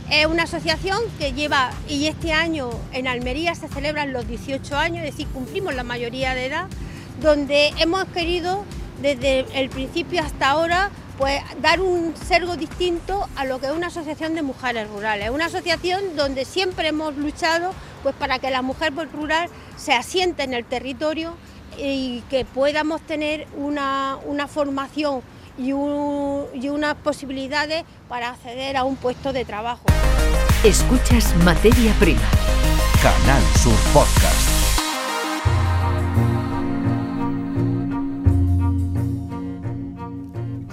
Es 0.10 0.26
una 0.26 0.44
asociación 0.44 1.00
que 1.18 1.32
lleva, 1.32 1.72
y 1.88 2.08
este 2.08 2.34
año 2.34 2.70
en 2.92 3.08
Almería 3.08 3.56
se 3.56 3.70
celebran 3.70 4.12
los 4.12 4.28
18 4.28 4.76
años, 4.76 5.06
es 5.06 5.12
decir, 5.12 5.28
cumplimos 5.28 5.74
la 5.76 5.84
mayoría 5.84 6.36
de 6.36 6.48
edad, 6.48 6.68
donde 7.22 7.70
hemos 7.80 8.04
querido 8.10 8.66
desde 9.02 9.46
el 9.54 9.70
principio 9.70 10.22
hasta 10.22 10.50
ahora 10.50 10.92
pues 11.22 11.40
dar 11.62 11.82
un 11.82 12.16
sergo 12.18 12.58
distinto 12.58 13.30
a 13.36 13.46
lo 13.46 13.60
que 13.60 13.68
es 13.68 13.72
una 13.72 13.88
asociación 13.88 14.34
de 14.34 14.42
mujeres 14.42 14.90
rurales. 14.90 15.30
Una 15.30 15.46
asociación 15.46 16.16
donde 16.16 16.46
siempre 16.46 16.88
hemos 16.88 17.16
luchado 17.16 17.76
pues 18.02 18.16
para 18.16 18.40
que 18.40 18.50
la 18.50 18.64
mujer 18.64 18.92
rural 19.14 19.48
se 19.78 19.94
asiente 19.94 20.42
en 20.42 20.56
el 20.56 20.66
territorio 20.66 21.36
y 21.78 22.22
que 22.32 22.44
podamos 22.44 23.02
tener 23.02 23.48
una, 23.56 24.18
formación 24.48 25.22
y, 25.60 25.68
y 25.68 26.70
unas 26.70 26.96
posibilidades 26.96 27.84
para 28.10 28.30
acceder 28.30 28.76
a 28.76 28.84
un 28.84 28.96
puesto 28.96 29.32
de 29.32 29.46
trabajo. 29.46 29.84
Escuchas 30.64 31.36
Materia 31.44 31.94
Prima. 32.00 32.28
Canal 33.04 33.44
Sur 33.62 33.78
Podcast. 33.94 34.11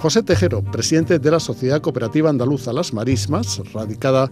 José 0.01 0.23
Tejero, 0.23 0.63
presidente 0.63 1.19
de 1.19 1.31
la 1.31 1.41
Sociedad 1.41 1.81
Cooperativa 1.81 2.31
Andaluza 2.31 2.73
Las 2.73 2.95
Marismas, 2.95 3.61
radicada 3.73 4.31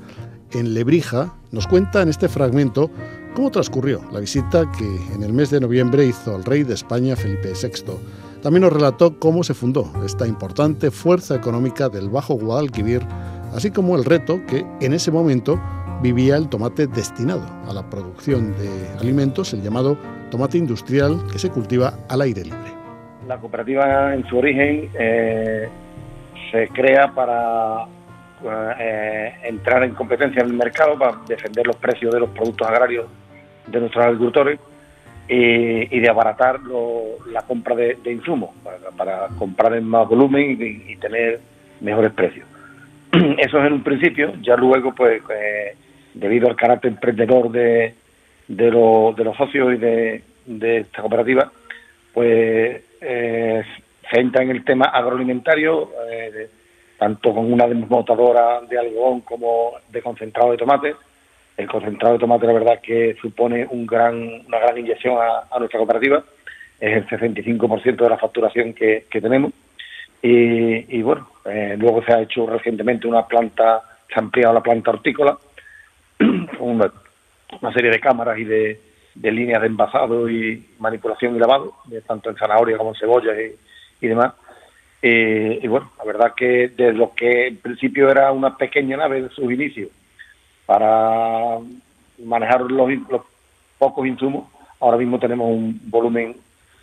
en 0.52 0.74
Lebrija, 0.74 1.34
nos 1.50 1.66
cuenta 1.66 2.02
en 2.02 2.08
este 2.08 2.28
fragmento 2.28 2.88
cómo 3.34 3.50
transcurrió 3.50 4.00
la 4.12 4.20
visita 4.20 4.70
que 4.78 4.84
en 5.12 5.24
el 5.24 5.32
mes 5.32 5.50
de 5.50 5.58
noviembre 5.58 6.06
hizo 6.06 6.36
el 6.36 6.44
rey 6.44 6.62
de 6.62 6.74
España 6.74 7.16
Felipe 7.16 7.52
VI. 7.60 7.94
También 8.42 8.62
nos 8.62 8.72
relató 8.72 9.18
cómo 9.18 9.42
se 9.42 9.54
fundó 9.54 9.90
esta 10.04 10.24
importante 10.24 10.92
fuerza 10.92 11.34
económica 11.34 11.88
del 11.88 12.10
Bajo 12.10 12.34
Guadalquivir, 12.34 13.04
así 13.52 13.72
como 13.72 13.96
el 13.96 14.04
reto 14.04 14.40
que 14.46 14.64
en 14.80 14.92
ese 14.94 15.10
momento 15.10 15.60
vivía 16.00 16.36
el 16.36 16.48
tomate 16.48 16.86
destinado 16.86 17.44
a 17.66 17.72
la 17.72 17.90
producción 17.90 18.52
de 18.56 18.70
alimentos, 19.00 19.52
el 19.52 19.62
llamado 19.62 19.98
tomate 20.30 20.58
industrial 20.58 21.20
que 21.32 21.40
se 21.40 21.50
cultiva 21.50 21.98
al 22.08 22.20
aire 22.20 22.44
libre. 22.44 22.85
La 23.26 23.38
cooperativa 23.38 24.14
en 24.14 24.24
su 24.26 24.38
origen 24.38 24.88
eh, 24.98 25.68
se 26.50 26.68
crea 26.68 27.08
para 27.08 27.84
eh, 28.78 29.34
entrar 29.44 29.82
en 29.82 29.94
competencia 29.94 30.42
en 30.42 30.48
el 30.48 30.54
mercado, 30.54 30.96
para 30.96 31.18
defender 31.26 31.66
los 31.66 31.76
precios 31.76 32.14
de 32.14 32.20
los 32.20 32.30
productos 32.30 32.68
agrarios 32.68 33.06
de 33.66 33.80
nuestros 33.80 34.04
agricultores 34.04 34.60
y, 35.28 35.98
de 35.98 36.08
abaratar 36.08 36.60
la 37.32 37.42
compra 37.42 37.74
de, 37.74 37.98
insumos, 38.12 38.50
para, 38.96 39.26
comprar 39.36 39.74
en 39.74 39.84
más 39.84 40.06
volumen 40.08 40.56
y, 40.60 40.94
tener 40.96 41.40
mejores 41.80 42.12
precios. 42.12 42.46
Eso 43.38 43.58
es 43.58 43.66
en 43.66 43.72
un 43.72 43.82
principio, 43.82 44.34
ya 44.40 44.56
luego, 44.56 44.94
pues, 44.94 45.20
eh, 45.30 45.74
debido 46.14 46.48
al 46.48 46.54
carácter 46.54 46.92
emprendedor 46.92 47.50
de, 47.50 47.92
los 48.48 49.36
socios 49.36 49.74
y 49.74 49.78
de 49.78 50.22
esta 50.78 51.02
cooperativa, 51.02 51.50
pues 52.14 52.85
eh, 53.00 53.62
se 54.10 54.20
en 54.20 54.50
el 54.50 54.64
tema 54.64 54.86
agroalimentario, 54.86 55.90
eh, 56.08 56.48
tanto 56.98 57.34
con 57.34 57.52
una 57.52 57.66
desmotadora 57.66 58.60
de 58.62 58.78
algodón 58.78 59.20
como 59.22 59.72
de 59.88 60.02
concentrado 60.02 60.52
de 60.52 60.58
tomate. 60.58 60.94
El 61.56 61.66
concentrado 61.66 62.14
de 62.14 62.20
tomate, 62.20 62.46
la 62.46 62.52
verdad, 62.52 62.80
que 62.80 63.16
supone 63.20 63.66
un 63.68 63.86
gran, 63.86 64.14
una 64.46 64.58
gran 64.58 64.78
inyección 64.78 65.16
a, 65.18 65.58
nuestra 65.58 65.78
cooperativa. 65.78 66.22
Es 66.78 66.96
el 66.96 67.06
65% 67.08 67.96
de 67.96 68.08
la 68.08 68.18
facturación 68.18 68.74
que, 68.74 69.06
tenemos. 69.10 69.52
Y, 70.22 71.02
bueno, 71.02 71.28
eh, 71.44 71.76
luego 71.78 72.02
se 72.04 72.12
ha 72.12 72.20
hecho 72.20 72.46
recientemente 72.46 73.06
una 73.06 73.26
planta, 73.26 73.80
se 74.08 74.14
ha 74.14 74.18
ampliado 74.18 74.54
la 74.54 74.62
planta 74.62 74.90
hortícola, 74.90 75.38
con 76.18 76.92
una 77.60 77.72
serie 77.72 77.90
de 77.90 78.00
cámaras 78.00 78.38
y 78.38 78.44
de, 78.44 78.80
de 79.16 79.32
líneas 79.32 79.60
de 79.60 79.66
envasado 79.66 80.28
y 80.28 80.64
manipulación 80.78 81.36
y 81.36 81.38
lavado, 81.38 81.74
tanto 82.06 82.30
en 82.30 82.36
zanahoria 82.36 82.76
como 82.76 82.90
en 82.90 82.96
cebolla 82.96 83.32
y, 84.00 84.06
demás. 84.06 84.34
Eh, 85.02 85.58
y 85.62 85.66
bueno, 85.68 85.90
la 85.98 86.04
verdad 86.04 86.34
que 86.36 86.68
de 86.68 86.92
lo 86.92 87.12
que 87.14 87.48
en 87.48 87.56
principio 87.56 88.10
era 88.10 88.32
una 88.32 88.56
pequeña 88.56 88.96
nave 88.96 89.22
de 89.22 89.28
sus 89.30 89.50
inicios 89.50 89.88
para 90.66 91.58
manejar 92.24 92.62
los, 92.62 93.22
pocos 93.78 94.06
insumos, 94.06 94.48
ahora 94.80 94.96
mismo 94.96 95.18
tenemos 95.18 95.48
un 95.50 95.78
volumen 95.84 96.34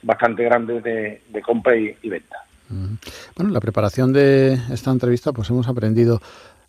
bastante 0.02 0.44
grande 0.44 0.82
de, 0.82 1.42
compra 1.42 1.75
y, 1.75 1.96
y 2.02 2.10
venta. 2.10 2.38
Bueno, 2.70 3.50
en 3.50 3.54
la 3.54 3.60
preparación 3.60 4.13
de 4.13 4.54
esta 4.72 4.92
entrevista 4.92 5.32
pues 5.32 5.50
hemos 5.50 5.68
aprendido 5.68 6.22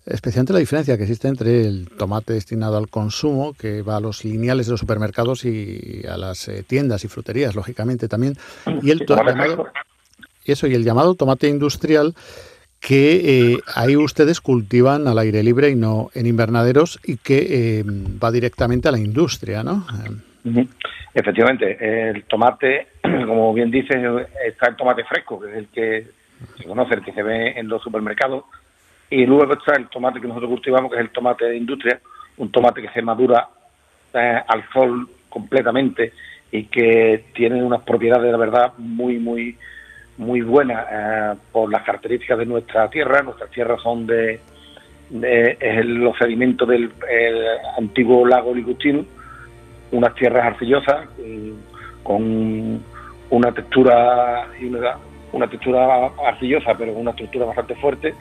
especialmente 0.06 0.52
la 0.52 0.58
diferencia 0.58 0.96
que 0.96 1.04
existe 1.04 1.28
entre 1.28 1.62
el 1.62 1.88
tomate 1.88 2.34
destinado 2.34 2.76
al 2.76 2.88
consumo, 2.88 3.54
que 3.54 3.82
va 3.82 3.96
a 3.96 4.00
los 4.00 4.24
lineales 4.24 4.66
de 4.66 4.72
los 4.72 4.80
supermercados 4.80 5.44
y 5.44 6.02
a 6.08 6.16
las 6.16 6.48
eh, 6.48 6.62
tiendas 6.62 7.04
y 7.04 7.08
fruterías, 7.08 7.54
lógicamente 7.54 8.08
también, 8.08 8.34
y 8.82 8.90
el 8.90 9.06
llamado, 9.06 9.68
eso 10.44 10.66
y 10.66 10.74
el 10.74 10.84
llamado 10.84 11.14
tomate 11.14 11.48
industrial 11.48 12.14
que 12.80 13.52
eh, 13.52 13.58
ahí 13.74 13.96
ustedes 13.96 14.42
cultivan 14.42 15.08
al 15.08 15.18
aire 15.18 15.42
libre 15.42 15.70
y 15.70 15.74
no 15.74 16.10
en 16.14 16.26
invernaderos 16.26 17.00
y 17.02 17.16
que 17.16 17.78
eh, 17.78 17.84
va 18.22 18.30
directamente 18.30 18.88
a 18.88 18.92
la 18.92 18.98
industria, 18.98 19.62
¿no? 19.62 19.86
Efectivamente, 21.14 22.10
el 22.10 22.24
tomate, 22.24 22.88
como 23.02 23.54
bien 23.54 23.70
dices, 23.70 23.96
está 24.46 24.68
el 24.68 24.76
tomate 24.76 25.02
fresco, 25.04 25.40
que 25.40 25.50
es 25.50 25.56
el 25.56 25.68
que 25.68 26.06
se 26.58 26.64
conoce, 26.64 26.94
el 26.94 27.02
que 27.02 27.12
se 27.12 27.22
ve 27.22 27.58
en 27.58 27.68
los 27.68 27.82
supermercados, 27.82 28.44
y 29.14 29.26
luego 29.26 29.52
está 29.52 29.76
el 29.76 29.86
tomate 29.86 30.20
que 30.20 30.26
nosotros 30.26 30.50
cultivamos, 30.50 30.90
que 30.90 30.96
es 30.98 31.04
el 31.04 31.10
tomate 31.10 31.44
de 31.44 31.56
industria, 31.56 32.00
un 32.36 32.50
tomate 32.50 32.82
que 32.82 32.88
se 32.88 33.00
madura 33.00 33.48
eh, 34.12 34.40
al 34.48 34.68
sol 34.72 35.08
completamente 35.28 36.12
y 36.50 36.64
que 36.64 37.26
tiene 37.32 37.62
unas 37.62 37.82
propiedades, 37.82 38.32
la 38.32 38.38
verdad, 38.38 38.72
muy, 38.76 39.18
muy, 39.18 39.56
muy 40.18 40.40
buenas 40.40 40.84
eh, 40.90 41.34
por 41.52 41.70
las 41.70 41.82
características 41.82 42.38
de 42.38 42.46
nuestra 42.46 42.90
tierra. 42.90 43.22
Nuestras 43.22 43.50
tierras 43.50 43.80
son 43.82 44.04
de, 44.04 44.40
es 45.12 45.86
los 45.86 46.18
sedimentos 46.18 46.68
del 46.68 46.90
antiguo 47.78 48.26
lago 48.26 48.52
Ligustino, 48.52 49.04
unas 49.92 50.12
tierras 50.16 50.44
arcillosas 50.44 51.06
con 52.02 52.82
una 53.30 53.52
textura 53.52 54.48
una, 54.60 54.96
una 55.30 55.46
textura 55.46 56.10
arcillosa, 56.26 56.74
pero 56.76 56.92
con 56.92 57.02
una 57.02 57.10
estructura 57.12 57.46
bastante 57.46 57.76
fuerte 57.76 58.12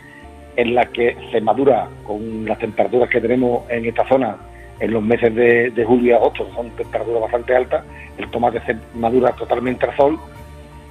en 0.56 0.76
la 0.76 0.86
que 0.86 1.16
se 1.32 1.42
madura 1.42 1.88
con 2.06 2.46
las 2.46 2.60
temperaturas 2.60 3.10
que 3.10 3.22
tenemos 3.22 3.70
en 3.70 3.86
esta 3.86 4.08
zona 4.08 4.38
en 4.80 4.92
los 4.92 5.04
meses 5.04 5.34
de, 5.34 5.86
julio 5.88 6.12
y 6.12 6.14
agosto, 6.14 6.50
son 6.56 6.70
temperaturas 6.72 7.22
bastante 7.22 7.56
altas, 7.56 7.86
el 8.18 8.30
tomate 8.32 8.60
se 8.66 8.76
madura 8.96 9.32
totalmente 9.32 9.86
al 9.86 9.96
sol 9.96 10.20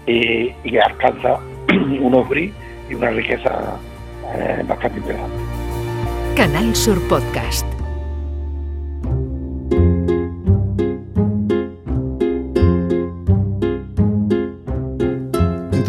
y, 0.06 0.52
alcanza 0.78 1.38
unos 2.00 2.28
bris 2.28 2.52
y 2.88 2.94
una 2.94 3.10
riqueza 3.10 3.78
eh, 4.34 4.62
bastante 4.66 4.98
interesante. 4.98 5.36
Canal 6.36 6.74
Sur 6.74 7.00
Podcast. 7.08 7.71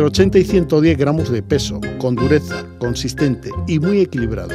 Entre 0.03 0.23
80 0.23 0.37
y 0.39 0.43
110 0.43 0.97
gramos 0.97 1.29
de 1.29 1.41
peso, 1.41 1.79
con 1.97 2.15
dureza, 2.15 2.65
consistente 2.77 3.49
y 3.67 3.79
muy 3.79 4.01
equilibrado. 4.01 4.51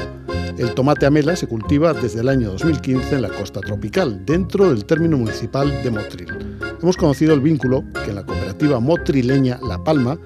El 0.59 0.75
tomate 0.75 1.07
amela 1.07 1.37
se 1.37 1.47
cultiva 1.47 1.95
desde 1.95 2.21
el 2.21 2.29
año 2.29 2.51
2015 2.51 3.15
en 3.15 3.23
la 3.23 3.31
costa 3.31 3.61
tropical, 3.61 4.27
dentro 4.27 4.69
del 4.69 4.85
término 4.85 5.17
municipal 5.17 5.83
de 5.83 5.91
Motril. 5.91 6.59
Hemos 6.83 6.99
conocido 6.99 7.33
el 7.33 7.41
vínculo 7.41 7.83
que 8.05 8.11
en 8.11 8.17
la 8.17 8.27
cooperativa 8.27 8.79
motrileña 8.79 9.59
La 9.67 9.83
Palma 9.83 10.19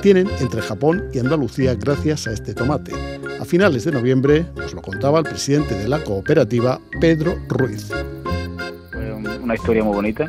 tienen 0.00 0.28
entre 0.38 0.62
Japón 0.62 1.08
y 1.12 1.18
Andalucía 1.18 1.74
gracias 1.74 2.28
a 2.28 2.32
este 2.32 2.54
tomate. 2.54 2.92
A 3.40 3.44
finales 3.44 3.84
de 3.84 3.92
noviembre 3.92 4.46
nos 4.56 4.74
lo 4.74 4.82
contaba 4.82 5.18
el 5.18 5.24
presidente 5.24 5.74
de 5.74 5.88
la 5.88 6.04
cooperativa, 6.04 6.80
Pedro 7.00 7.36
Ruiz. 7.48 7.90
una 9.42 9.54
historia 9.54 9.82
muy 9.82 9.94
bonita, 9.94 10.28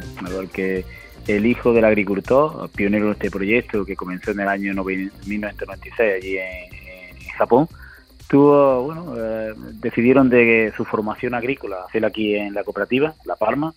que 0.54 0.86
el 1.30 1.46
hijo 1.46 1.74
del 1.74 1.86
agricultor, 1.86 2.70
pionero 2.72 3.06
en 3.06 3.12
este 3.12 3.30
proyecto 3.30 3.86
que 3.86 3.96
comenzó 3.96 4.32
en 4.32 4.40
el 4.40 4.48
año 4.48 4.84
1996 4.84 6.14
allí 6.16 6.38
en, 6.38 6.80
Japón, 7.38 7.70
tuvo, 8.28 8.84
bueno, 8.84 9.14
eh, 9.18 9.54
decidieron 9.76 10.30
de 10.30 10.74
su 10.76 10.84
formación 10.84 11.34
agrícola 11.34 11.86
hacerla 11.88 12.10
aquí 12.10 12.36
en 12.36 12.54
la 12.54 12.66
cooperativa, 12.66 13.14
La 13.24 13.38
Palma, 13.38 13.74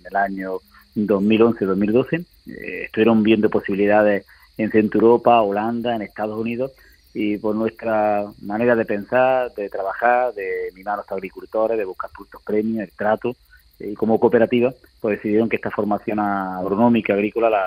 en 0.00 0.06
el 0.06 0.16
año 0.16 0.58
2011-2012. 0.96 2.24
Eh, 2.48 2.82
estuvieron 2.86 3.22
viendo 3.22 3.48
posibilidades 3.50 4.26
en 4.58 4.72
Centro 4.72 5.00
Europa, 5.00 5.40
Holanda, 5.42 5.94
en 5.94 6.02
Estados 6.02 6.36
Unidos, 6.36 6.72
y 7.12 7.36
por 7.36 7.54
nuestra 7.54 8.24
manera 8.42 8.74
de 8.74 8.84
pensar, 8.84 9.54
de 9.54 9.68
trabajar, 9.68 10.34
de 10.34 10.72
mimar 10.74 10.94
a 10.94 11.02
los 11.02 11.12
agricultores, 11.12 11.78
de 11.78 11.84
buscar 11.84 12.10
puntos 12.10 12.42
premios, 12.42 12.82
el 12.82 12.90
trato, 12.90 13.36
y 13.78 13.94
como 13.94 14.20
cooperativa, 14.20 14.72
pues 15.00 15.16
decidieron 15.16 15.48
que 15.48 15.56
esta 15.56 15.70
formación 15.70 16.20
agronómica 16.20 17.14
agrícola 17.14 17.50
la, 17.50 17.64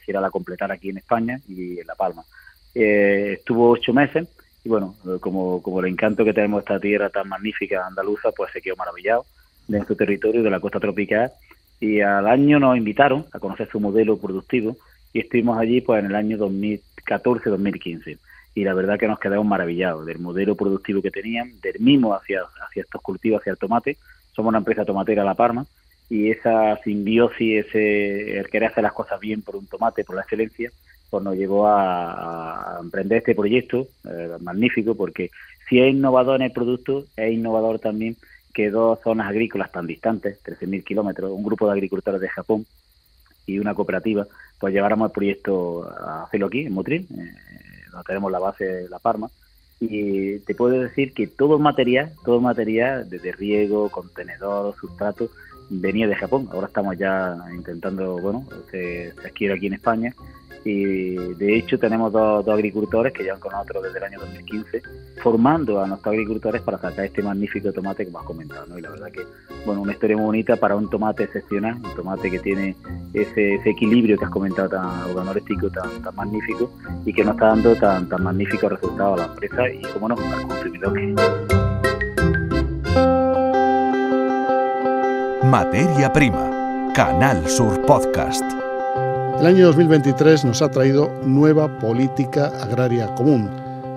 hiciera 0.00 0.20
la 0.20 0.30
completar 0.30 0.70
aquí 0.70 0.90
en 0.90 0.98
España 0.98 1.40
y 1.48 1.80
en 1.80 1.86
La 1.86 1.94
Palma. 1.94 2.24
Eh, 2.74 3.36
estuvo 3.38 3.70
ocho 3.70 3.92
meses 3.92 4.28
y 4.64 4.68
bueno, 4.68 4.94
como, 5.20 5.62
como 5.62 5.80
el 5.80 5.86
encanto 5.86 6.24
que 6.24 6.32
tenemos 6.32 6.60
esta 6.60 6.78
tierra 6.78 7.10
tan 7.10 7.28
magnífica 7.28 7.86
andaluza, 7.86 8.30
pues 8.32 8.52
se 8.52 8.60
quedó 8.60 8.76
maravillado 8.76 9.24
de 9.66 9.78
nuestro 9.78 9.96
territorio, 9.96 10.42
de 10.42 10.50
la 10.50 10.60
costa 10.60 10.80
tropical 10.80 11.32
y 11.80 12.02
al 12.02 12.26
año 12.26 12.60
nos 12.60 12.76
invitaron 12.76 13.26
a 13.32 13.38
conocer 13.38 13.68
su 13.70 13.80
modelo 13.80 14.18
productivo 14.18 14.76
y 15.12 15.20
estuvimos 15.20 15.58
allí 15.58 15.80
pues 15.80 16.04
en 16.04 16.10
el 16.10 16.14
año 16.14 16.36
2014-2015. 16.38 18.18
y 18.54 18.64
la 18.64 18.74
verdad 18.74 18.98
que 18.98 19.08
nos 19.08 19.18
quedamos 19.18 19.46
maravillados 19.46 20.04
del 20.06 20.18
modelo 20.18 20.54
productivo 20.56 21.00
que 21.00 21.10
tenían, 21.10 21.58
del 21.60 21.80
mismo 21.80 22.14
hacia, 22.14 22.42
hacia 22.66 22.82
estos 22.82 23.00
cultivos, 23.00 23.40
hacia 23.40 23.52
el 23.52 23.58
tomate. 23.58 23.96
Somos 24.40 24.52
una 24.52 24.58
empresa 24.60 24.86
tomatera 24.86 25.22
La 25.22 25.34
Parma 25.34 25.66
y 26.08 26.30
esa 26.30 26.78
simbiosis, 26.82 27.66
ese 27.66 28.38
el 28.38 28.48
querer 28.48 28.70
hacer 28.70 28.82
las 28.82 28.94
cosas 28.94 29.20
bien 29.20 29.42
por 29.42 29.54
un 29.54 29.66
tomate, 29.66 30.02
por 30.02 30.16
la 30.16 30.22
excelencia, 30.22 30.70
pues 31.10 31.22
nos 31.22 31.36
llevó 31.36 31.66
a, 31.66 32.78
emprender 32.80 33.18
este 33.18 33.34
proyecto 33.34 33.86
eh, 34.08 34.38
magnífico 34.40 34.94
porque 34.94 35.30
si 35.68 35.78
es 35.78 35.92
innovador 35.92 36.36
en 36.36 36.46
el 36.46 36.52
producto, 36.52 37.04
es 37.18 37.34
innovador 37.34 37.80
también 37.80 38.16
que 38.54 38.70
dos 38.70 38.98
zonas 39.04 39.28
agrícolas 39.28 39.70
tan 39.72 39.86
distantes, 39.86 40.42
13.000 40.42 40.84
kilómetros, 40.84 41.32
un 41.32 41.44
grupo 41.44 41.66
de 41.66 41.72
agricultores 41.72 42.22
de 42.22 42.30
Japón 42.30 42.64
y 43.44 43.58
una 43.58 43.74
cooperativa, 43.74 44.26
pues 44.58 44.72
lleváramos 44.72 45.10
el 45.10 45.12
proyecto 45.12 45.86
a 45.86 46.24
hacerlo 46.24 46.46
aquí, 46.46 46.60
en 46.60 46.72
Motril, 46.72 47.06
eh, 47.10 47.34
donde 47.92 48.06
tenemos 48.06 48.32
la 48.32 48.38
base 48.38 48.64
de 48.64 48.88
La 48.88 49.00
Parma, 49.00 49.28
y 49.80 50.38
te 50.40 50.54
puedo 50.54 50.78
decir 50.78 51.14
que 51.14 51.26
todo 51.26 51.58
material, 51.58 52.12
todo 52.24 52.40
material, 52.40 53.08
desde 53.08 53.32
riego, 53.32 53.88
contenedor, 53.90 54.74
sustrato, 54.76 55.30
venía 55.70 56.06
de 56.06 56.14
Japón. 56.14 56.48
Ahora 56.52 56.66
estamos 56.66 56.98
ya 56.98 57.36
intentando, 57.54 58.18
bueno, 58.20 58.46
se 58.70 59.12
adquiere 59.24 59.54
aquí 59.54 59.66
en 59.66 59.74
España 59.74 60.14
y 60.64 61.14
de 61.34 61.56
hecho 61.56 61.78
tenemos 61.78 62.12
dos, 62.12 62.46
agricultores 62.48 63.12
que 63.12 63.22
llevan 63.22 63.40
con 63.40 63.52
nosotros 63.52 63.84
desde 63.84 63.98
el 63.98 64.04
año 64.04 64.18
2015 64.20 64.82
formando 65.22 65.80
a 65.82 65.86
nuestros 65.86 66.12
agricultores 66.12 66.60
para 66.62 66.78
sacar 66.78 67.04
este 67.04 67.22
magnífico 67.22 67.72
tomate 67.72 68.04
que 68.04 68.10
hemos 68.10 68.24
comentado 68.24 68.66
¿no? 68.66 68.78
y 68.78 68.82
la 68.82 68.90
verdad 68.90 69.10
que 69.10 69.22
bueno 69.64 69.82
una 69.82 69.92
historia 69.92 70.16
muy 70.16 70.26
bonita 70.26 70.56
para 70.56 70.76
un 70.76 70.90
tomate 70.90 71.24
excepcional 71.24 71.76
un 71.76 71.94
tomate 71.94 72.30
que 72.30 72.38
tiene 72.40 72.76
ese, 73.14 73.54
equilibrio 73.64 74.18
que 74.18 74.24
has 74.24 74.30
comentado 74.30 74.68
tan 74.68 74.86
organoléptico 75.10 75.70
tan, 75.70 76.02
tan 76.02 76.14
magnífico 76.14 76.70
y 77.04 77.12
que 77.12 77.24
nos 77.24 77.34
está 77.34 77.46
dando 77.46 77.74
tan, 77.76 78.08
tan 78.08 78.22
magníficos 78.22 78.72
resultados 78.72 79.20
a 79.20 79.26
la 79.26 79.32
empresa 79.32 79.70
y 79.70 79.82
como 79.92 80.08
no 80.08 80.14
al 80.16 80.46
consumidor 80.46 80.94
que 80.94 81.14
Materia 85.42 86.12
Prima 86.12 86.92
Canal 86.94 87.48
Sur 87.48 87.80
Podcast 87.82 88.69
el 89.40 89.46
año 89.46 89.68
2023 89.68 90.44
nos 90.44 90.60
ha 90.60 90.70
traído 90.70 91.10
nueva 91.24 91.78
política 91.78 92.48
agraria 92.62 93.06
común. 93.14 93.48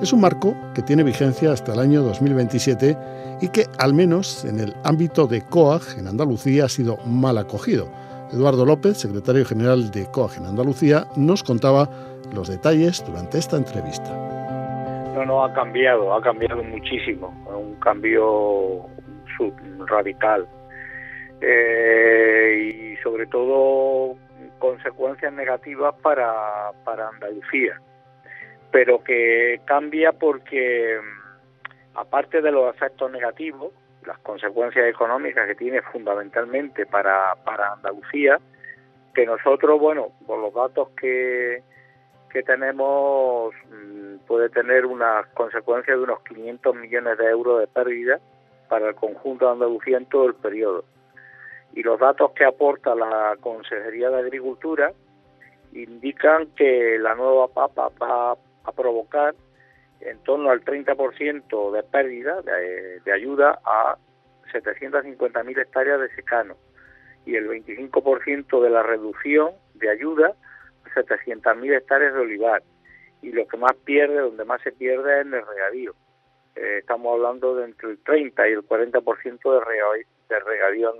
Es 0.02 0.14
un 0.14 0.22
marco 0.22 0.56
que 0.74 0.82
tiene 0.82 1.04
vigencia 1.04 1.52
hasta 1.52 1.74
el 1.74 1.80
año 1.80 2.02
2027 2.02 2.96
y 3.42 3.50
que, 3.50 3.66
al 3.78 3.94
menos 3.94 4.46
en 4.46 4.62
el 4.62 4.74
ámbito 4.86 5.28
de 5.28 5.42
COAG 5.42 6.00
en 6.00 6.08
Andalucía, 6.08 6.64
ha 6.66 6.70
sido 6.70 6.96
mal 7.06 7.38
acogido. 7.38 7.90
Eduardo 8.32 8.66
López, 8.66 8.98
secretario 8.98 9.44
general 9.44 9.92
de 9.92 10.06
COAG 10.06 10.38
en 10.38 10.46
Andalucía, 10.46 11.08
nos 11.18 11.44
contaba 11.44 11.90
los 12.34 12.48
detalles 12.48 13.04
durante 13.06 13.38
esta 13.38 13.58
entrevista. 13.58 14.12
No, 15.14 15.26
no, 15.26 15.44
ha 15.44 15.54
cambiado, 15.54 16.14
ha 16.14 16.22
cambiado 16.22 16.64
muchísimo, 16.64 17.28
un 17.54 17.76
cambio 17.82 18.86
radical. 19.88 20.48
Eh, 21.42 22.94
y 22.94 23.04
sobre 23.04 23.28
todo 23.28 24.16
consecuencias 24.60 25.34
negativas 25.34 25.96
para, 26.02 26.72
para 26.84 27.10
Andalucía, 27.10 27.80
pero 28.72 29.04
que 29.04 29.62
cambia 29.66 30.12
porque, 30.12 31.00
mm, 31.02 31.98
aparte 31.98 32.42
de 32.42 32.52
los 32.52 32.74
efectos 32.76 33.12
negativos, 33.12 33.72
las 34.06 34.18
consecuencias 34.20 34.86
económicas 34.88 35.48
que 35.48 35.56
tiene 35.56 35.82
fundamentalmente 35.82 36.86
para, 36.86 37.36
para 37.46 37.74
Andalucía, 37.74 38.40
que 39.14 39.26
nosotros, 39.26 39.80
bueno, 39.80 40.10
por 40.26 40.40
los 40.40 40.54
datos 40.54 40.90
que, 41.00 41.62
que 42.32 42.44
tenemos, 42.44 43.54
mm, 43.70 44.26
puede 44.28 44.50
tener 44.50 44.86
unas 44.86 45.28
consecuencias 45.28 45.98
de 45.98 46.04
unos 46.04 46.22
500 46.24 46.76
millones 46.76 47.18
de 47.18 47.30
euros 47.30 47.60
de 47.60 47.68
pérdida 47.68 48.20
para 48.70 48.90
el 48.90 48.96
conjunto 48.96 49.46
de 49.46 49.52
Andalucía 49.52 49.98
en 49.98 50.06
todo 50.08 50.26
el 50.26 50.36
periodo 50.36 50.84
y 51.76 51.82
los 51.82 52.00
datos 52.00 52.32
que 52.34 52.46
aporta 52.46 52.96
la 52.96 53.36
Consejería 53.40 54.10
de 54.10 54.20
Agricultura 54.20 54.94
indican 55.74 56.48
que 56.56 56.98
la 57.00 57.16
nueva 57.16 57.48
papa 57.48 57.90
va 58.00 58.38
a 58.64 58.72
provocar 58.72 59.34
en 60.02 60.20
torno 60.20 60.52
al 60.52 60.64
30% 60.64 61.72
de 61.72 61.84
pérdida 61.84 62.42
de, 62.42 63.12
ayuda 63.12 63.60
a 63.66 63.98
750.000 64.52 65.62
hectáreas 65.62 66.00
de 66.00 66.10
secano 66.16 66.56
y 67.26 67.36
el 67.36 67.48
25% 67.48 68.62
de 68.62 68.70
la 68.70 68.84
reducción 68.84 69.52
de 69.76 69.90
ayuda 69.90 70.36
a 70.86 70.90
700.000 70.90 71.78
hectáreas 71.78 72.14
de 72.14 72.20
olivar. 72.20 72.62
Y 73.22 73.32
lo 73.32 73.48
que 73.48 73.58
más 73.58 73.74
pierde, 73.86 74.20
donde 74.20 74.44
más 74.44 74.62
se 74.62 74.74
pierde 74.74 75.22
es 75.22 75.26
en 75.26 75.34
el 75.34 75.48
regadío. 75.48 75.96
Eh, 76.56 76.80
estamos 76.80 77.14
hablando 77.14 77.56
de 77.56 77.66
entre 77.66 77.92
el 77.92 77.98
30 78.04 78.50
y 78.50 78.52
el 78.52 78.68
40% 78.68 79.02
de, 79.02 80.06
de 80.30 80.40
regadío 80.42 80.94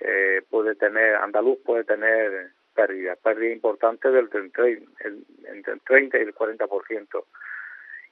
eh, 0.00 0.42
puede 0.48 0.74
tener, 0.74 1.16
andaluz 1.16 1.58
puede 1.64 1.84
tener 1.84 2.52
pérdidas, 2.74 3.18
pérdidas 3.18 3.54
importantes 3.54 4.12
del 4.12 4.28
entre 4.32 5.72
el 5.72 5.80
30 5.80 6.18
y 6.18 6.20
el 6.22 6.34
40%. 6.34 7.24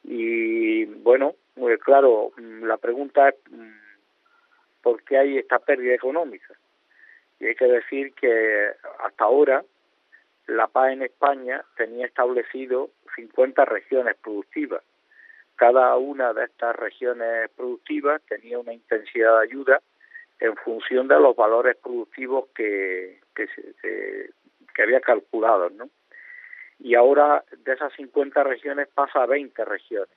Y 0.05 0.85
bueno, 0.85 1.35
muy 1.57 1.77
claro, 1.79 2.33
mm, 2.37 2.65
la 2.65 2.77
pregunta 2.77 3.29
es 3.29 3.35
mm, 3.51 3.79
por 4.83 5.03
qué 5.03 5.19
hay 5.19 5.39
esta 5.39 5.59
pérdida 5.59 5.95
económica. 5.95 6.55
Y 7.41 7.47
hay 7.47 7.55
que 7.55 7.67
decir 7.67 8.13
que 8.15 8.71
hasta 9.01 9.25
ahora 9.25 9.65
la 10.47 10.69
paz 10.69 10.93
en 10.93 11.03
España 11.03 11.65
tenía 11.77 12.07
establecido 12.07 12.91
50 13.17 13.65
regiones 13.65 14.17
productivas. 14.23 14.83
Cada 15.57 15.97
una 15.97 16.33
de 16.33 16.45
estas 16.45 16.77
regiones 16.77 17.51
productivas 17.57 18.23
tenía 18.29 18.59
una 18.59 18.73
intensidad 18.73 19.39
de 19.39 19.45
ayuda 19.45 19.83
en 20.41 20.57
función 20.57 21.09
de 21.09 21.19
los 21.19 21.35
valores 21.35 21.77
productivos 21.77 22.49
que, 22.55 23.21
que, 23.35 23.49
que 24.75 24.83
había 24.83 25.01
calculado, 25.01 25.71
¿no? 25.71 25.89
Y 26.79 26.95
ahora 26.95 27.43
de 27.65 27.73
esas 27.73 27.93
50 27.95 28.43
regiones 28.45 28.89
pasa 28.89 29.23
a 29.23 29.27
20 29.27 29.65
regiones 29.65 30.17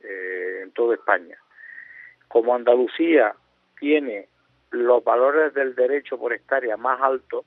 eh, 0.00 0.60
en 0.62 0.72
toda 0.72 0.94
España. 0.94 1.38
Como 2.26 2.54
Andalucía 2.54 3.34
tiene 3.78 4.28
los 4.70 5.02
valores 5.04 5.54
del 5.54 5.74
derecho 5.74 6.18
por 6.18 6.32
hectárea 6.32 6.76
más 6.76 7.00
altos, 7.00 7.44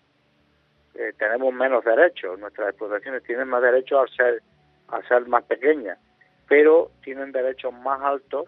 eh, 0.96 1.14
tenemos 1.18 1.54
menos 1.54 1.84
derechos. 1.84 2.40
Nuestras 2.40 2.70
explotaciones 2.70 3.24
tienen 3.24 3.50
más 3.50 3.62
derechos 3.62 4.02
al 4.02 4.10
ser, 4.16 4.44
al 4.88 5.08
ser 5.08 5.28
más 5.28 5.44
pequeñas, 5.44 6.00
pero 6.48 6.92
tienen 7.04 7.32
derechos 7.32 7.74
más 7.74 8.02
altos 8.02 8.48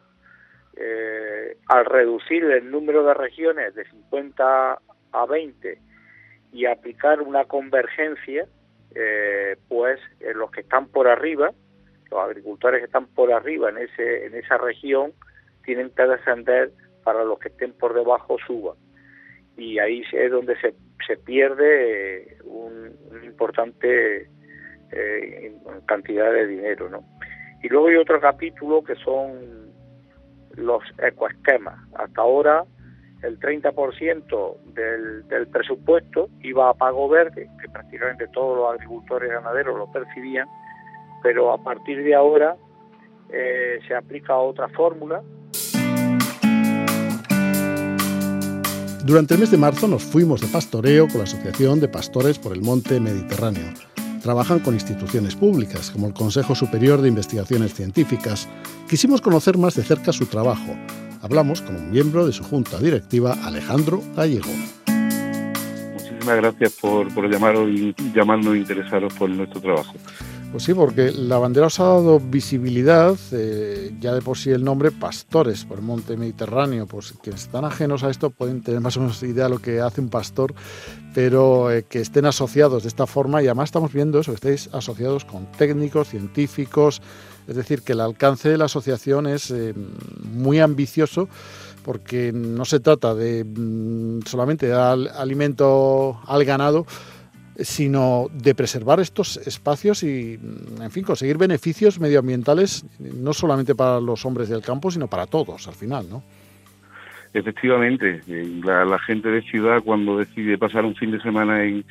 eh, 0.77 1.57
al 1.67 1.85
reducir 1.85 2.43
el 2.43 2.69
número 2.69 3.05
de 3.05 3.13
regiones 3.13 3.73
de 3.75 3.85
50 3.85 4.79
a 5.11 5.25
20 5.25 5.79
y 6.51 6.65
aplicar 6.65 7.21
una 7.21 7.45
convergencia, 7.45 8.47
eh, 8.93 9.57
pues 9.67 9.99
los 10.35 10.51
que 10.51 10.61
están 10.61 10.88
por 10.88 11.07
arriba, 11.07 11.51
los 12.11 12.19
agricultores 12.19 12.79
que 12.79 12.85
están 12.85 13.07
por 13.07 13.31
arriba 13.31 13.69
en 13.69 13.77
ese 13.77 14.25
en 14.25 14.35
esa 14.35 14.57
región 14.57 15.13
tienen 15.63 15.89
que 15.91 16.03
descender 16.03 16.71
para 17.03 17.23
los 17.23 17.39
que 17.39 17.49
estén 17.49 17.73
por 17.73 17.93
debajo 17.93 18.38
suban 18.45 18.75
y 19.57 19.79
ahí 19.79 20.03
es 20.11 20.31
donde 20.31 20.59
se, 20.59 20.75
se 21.07 21.17
pierde 21.17 22.23
eh, 22.23 22.38
un, 22.43 22.93
importante 23.23 24.29
cantidad 25.88 26.31
de 26.31 26.47
dinero, 26.47 26.89
¿no? 26.89 27.03
Y 27.61 27.67
luego 27.67 27.88
hay 27.88 27.97
otro 27.97 28.21
capítulo 28.21 28.81
que 28.81 28.95
son 28.95 29.65
los 30.57 30.83
ecoesquemas. 30.97 31.79
Hasta 31.95 32.21
ahora 32.21 32.65
el 33.23 33.39
30% 33.39 34.57
del, 34.73 35.27
del 35.27 35.47
presupuesto 35.47 36.29
iba 36.41 36.69
a 36.69 36.73
pago 36.73 37.09
verde, 37.09 37.49
que 37.61 37.69
prácticamente 37.69 38.27
todos 38.29 38.57
los 38.57 38.73
agricultores 38.73 39.29
y 39.29 39.33
ganaderos 39.33 39.77
lo 39.77 39.91
percibían, 39.91 40.47
pero 41.23 41.51
a 41.51 41.57
partir 41.57 42.03
de 42.03 42.13
ahora 42.13 42.55
eh, 43.29 43.79
se 43.87 43.95
aplica 43.95 44.35
otra 44.37 44.67
fórmula. 44.69 45.21
Durante 49.03 49.35
el 49.35 49.39
mes 49.39 49.51
de 49.51 49.57
marzo 49.57 49.87
nos 49.87 50.03
fuimos 50.03 50.41
de 50.41 50.47
pastoreo 50.47 51.07
con 51.07 51.19
la 51.19 51.23
Asociación 51.25 51.79
de 51.79 51.87
Pastores 51.87 52.39
por 52.39 52.53
el 52.53 52.61
Monte 52.61 52.99
Mediterráneo 52.99 53.94
trabajan 54.25 54.59
con 54.59 54.73
instituciones 54.73 55.35
públicas, 55.35 55.91
como 55.91 56.07
el 56.07 56.13
Consejo 56.13 56.55
Superior 56.55 56.99
de 56.99 57.09
Investigaciones 57.09 57.75
Científicas. 57.75 58.49
Quisimos 58.89 59.21
conocer 59.21 59.55
más 59.55 59.75
de 59.75 59.83
cerca 59.83 60.11
su 60.11 60.25
trabajo. 60.25 60.75
Hablamos 61.21 61.61
con 61.61 61.75
un 61.75 61.91
miembro 61.91 62.25
de 62.25 62.33
su 62.33 62.43
junta 62.43 62.79
directiva, 62.79 63.38
Alejandro 63.43 64.01
Gallego. 64.15 64.49
Muchísimas 65.93 66.38
gracias 66.38 66.73
por, 66.81 67.07
llamarnos 67.29 68.57
interesados 68.57 69.13
por 69.13 69.29
nuestro 69.29 69.61
trabajo. 69.61 69.93
Pues 70.55 70.63
sí, 70.63 70.73
porque 70.73 71.11
la 71.11 71.37
bandera 71.37 71.67
os 71.67 71.81
ha 71.81 71.83
dado 71.83 72.17
visibilidad, 72.17 73.13
eh, 73.33 73.93
ya 73.99 74.13
de 74.13 74.21
por 74.21 74.37
sí 74.37 74.51
el 74.51 74.63
nombre, 74.63 74.89
Pastores 74.89 75.65
por 75.65 75.79
el 75.79 75.83
Monte 75.83 76.15
Mediterráneo. 76.15 76.87
Pues 76.87 77.13
quienes 77.21 77.41
están 77.41 77.65
ajenos 77.65 78.05
a 78.05 78.09
esto 78.09 78.29
pueden 78.29 78.61
tener 78.61 78.79
más 78.79 78.95
o 78.95 79.01
menos 79.01 79.21
idea 79.23 79.43
de 79.43 79.49
lo 79.49 79.59
que 79.59 79.81
hace 79.81 79.99
un 79.99 80.07
pastor, 80.07 80.55
pero 81.13 81.69
eh, 81.73 81.83
que 81.83 81.99
estén 81.99 82.25
asociados 82.25 82.83
de 82.83 82.87
esta 82.87 83.05
forma 83.05 83.43
y 83.43 83.47
además 83.47 83.67
estamos 83.67 83.91
viendo 83.91 84.17
eso, 84.17 84.31
que 84.31 84.35
estéis 84.35 84.69
asociados 84.73 85.25
con 85.25 85.51
técnicos, 85.51 86.07
científicos, 86.07 87.01
Es 87.49 87.57
decir, 87.57 87.81
que 87.81 87.91
el 87.91 87.99
alcance 87.99 88.47
de 88.47 88.57
la 88.57 88.65
asociación 88.65 89.27
es 89.27 89.51
eh, 89.51 89.73
muy 90.23 90.61
ambicioso 90.61 91.27
porque 91.83 92.31
no 92.33 92.63
se 92.63 92.79
trata 92.79 93.13
de 93.13 93.43
mm, 93.43 94.21
solamente 94.25 94.67
dar 94.69 94.97
alimento 95.17 96.17
al 96.25 96.45
ganado, 96.45 96.85
sino 97.59 98.27
de 98.31 98.53
preservar 98.55 98.99
estos 98.99 99.37
espacios 99.37 100.03
y, 100.03 100.37
mm, 100.41 100.81
en 100.81 100.91
fin, 100.91 101.03
conseguir 101.03 101.37
beneficios 101.37 101.99
medioambientales 101.99 102.85
no 102.99 103.33
solamente 103.33 103.75
para 103.75 103.99
los 103.99 104.25
hombres 104.25 104.49
del 104.49 104.61
campo, 104.61 104.91
sino 104.91 105.07
para 105.07 105.25
todos 105.25 105.67
al 105.67 105.75
final, 105.75 106.05
¿no? 106.09 106.23
Efectivamente, 107.33 108.21
eh, 108.27 108.61
la, 108.63 108.97
gente 108.99 109.29
de 109.29 109.41
ciudad 109.41 109.81
cuando 109.83 110.17
decide 110.17 110.57
pasar 110.57 110.85
un 110.85 110.95
fin 110.95 111.11
de 111.11 111.19
semana 111.19 111.65
en, 111.65 111.83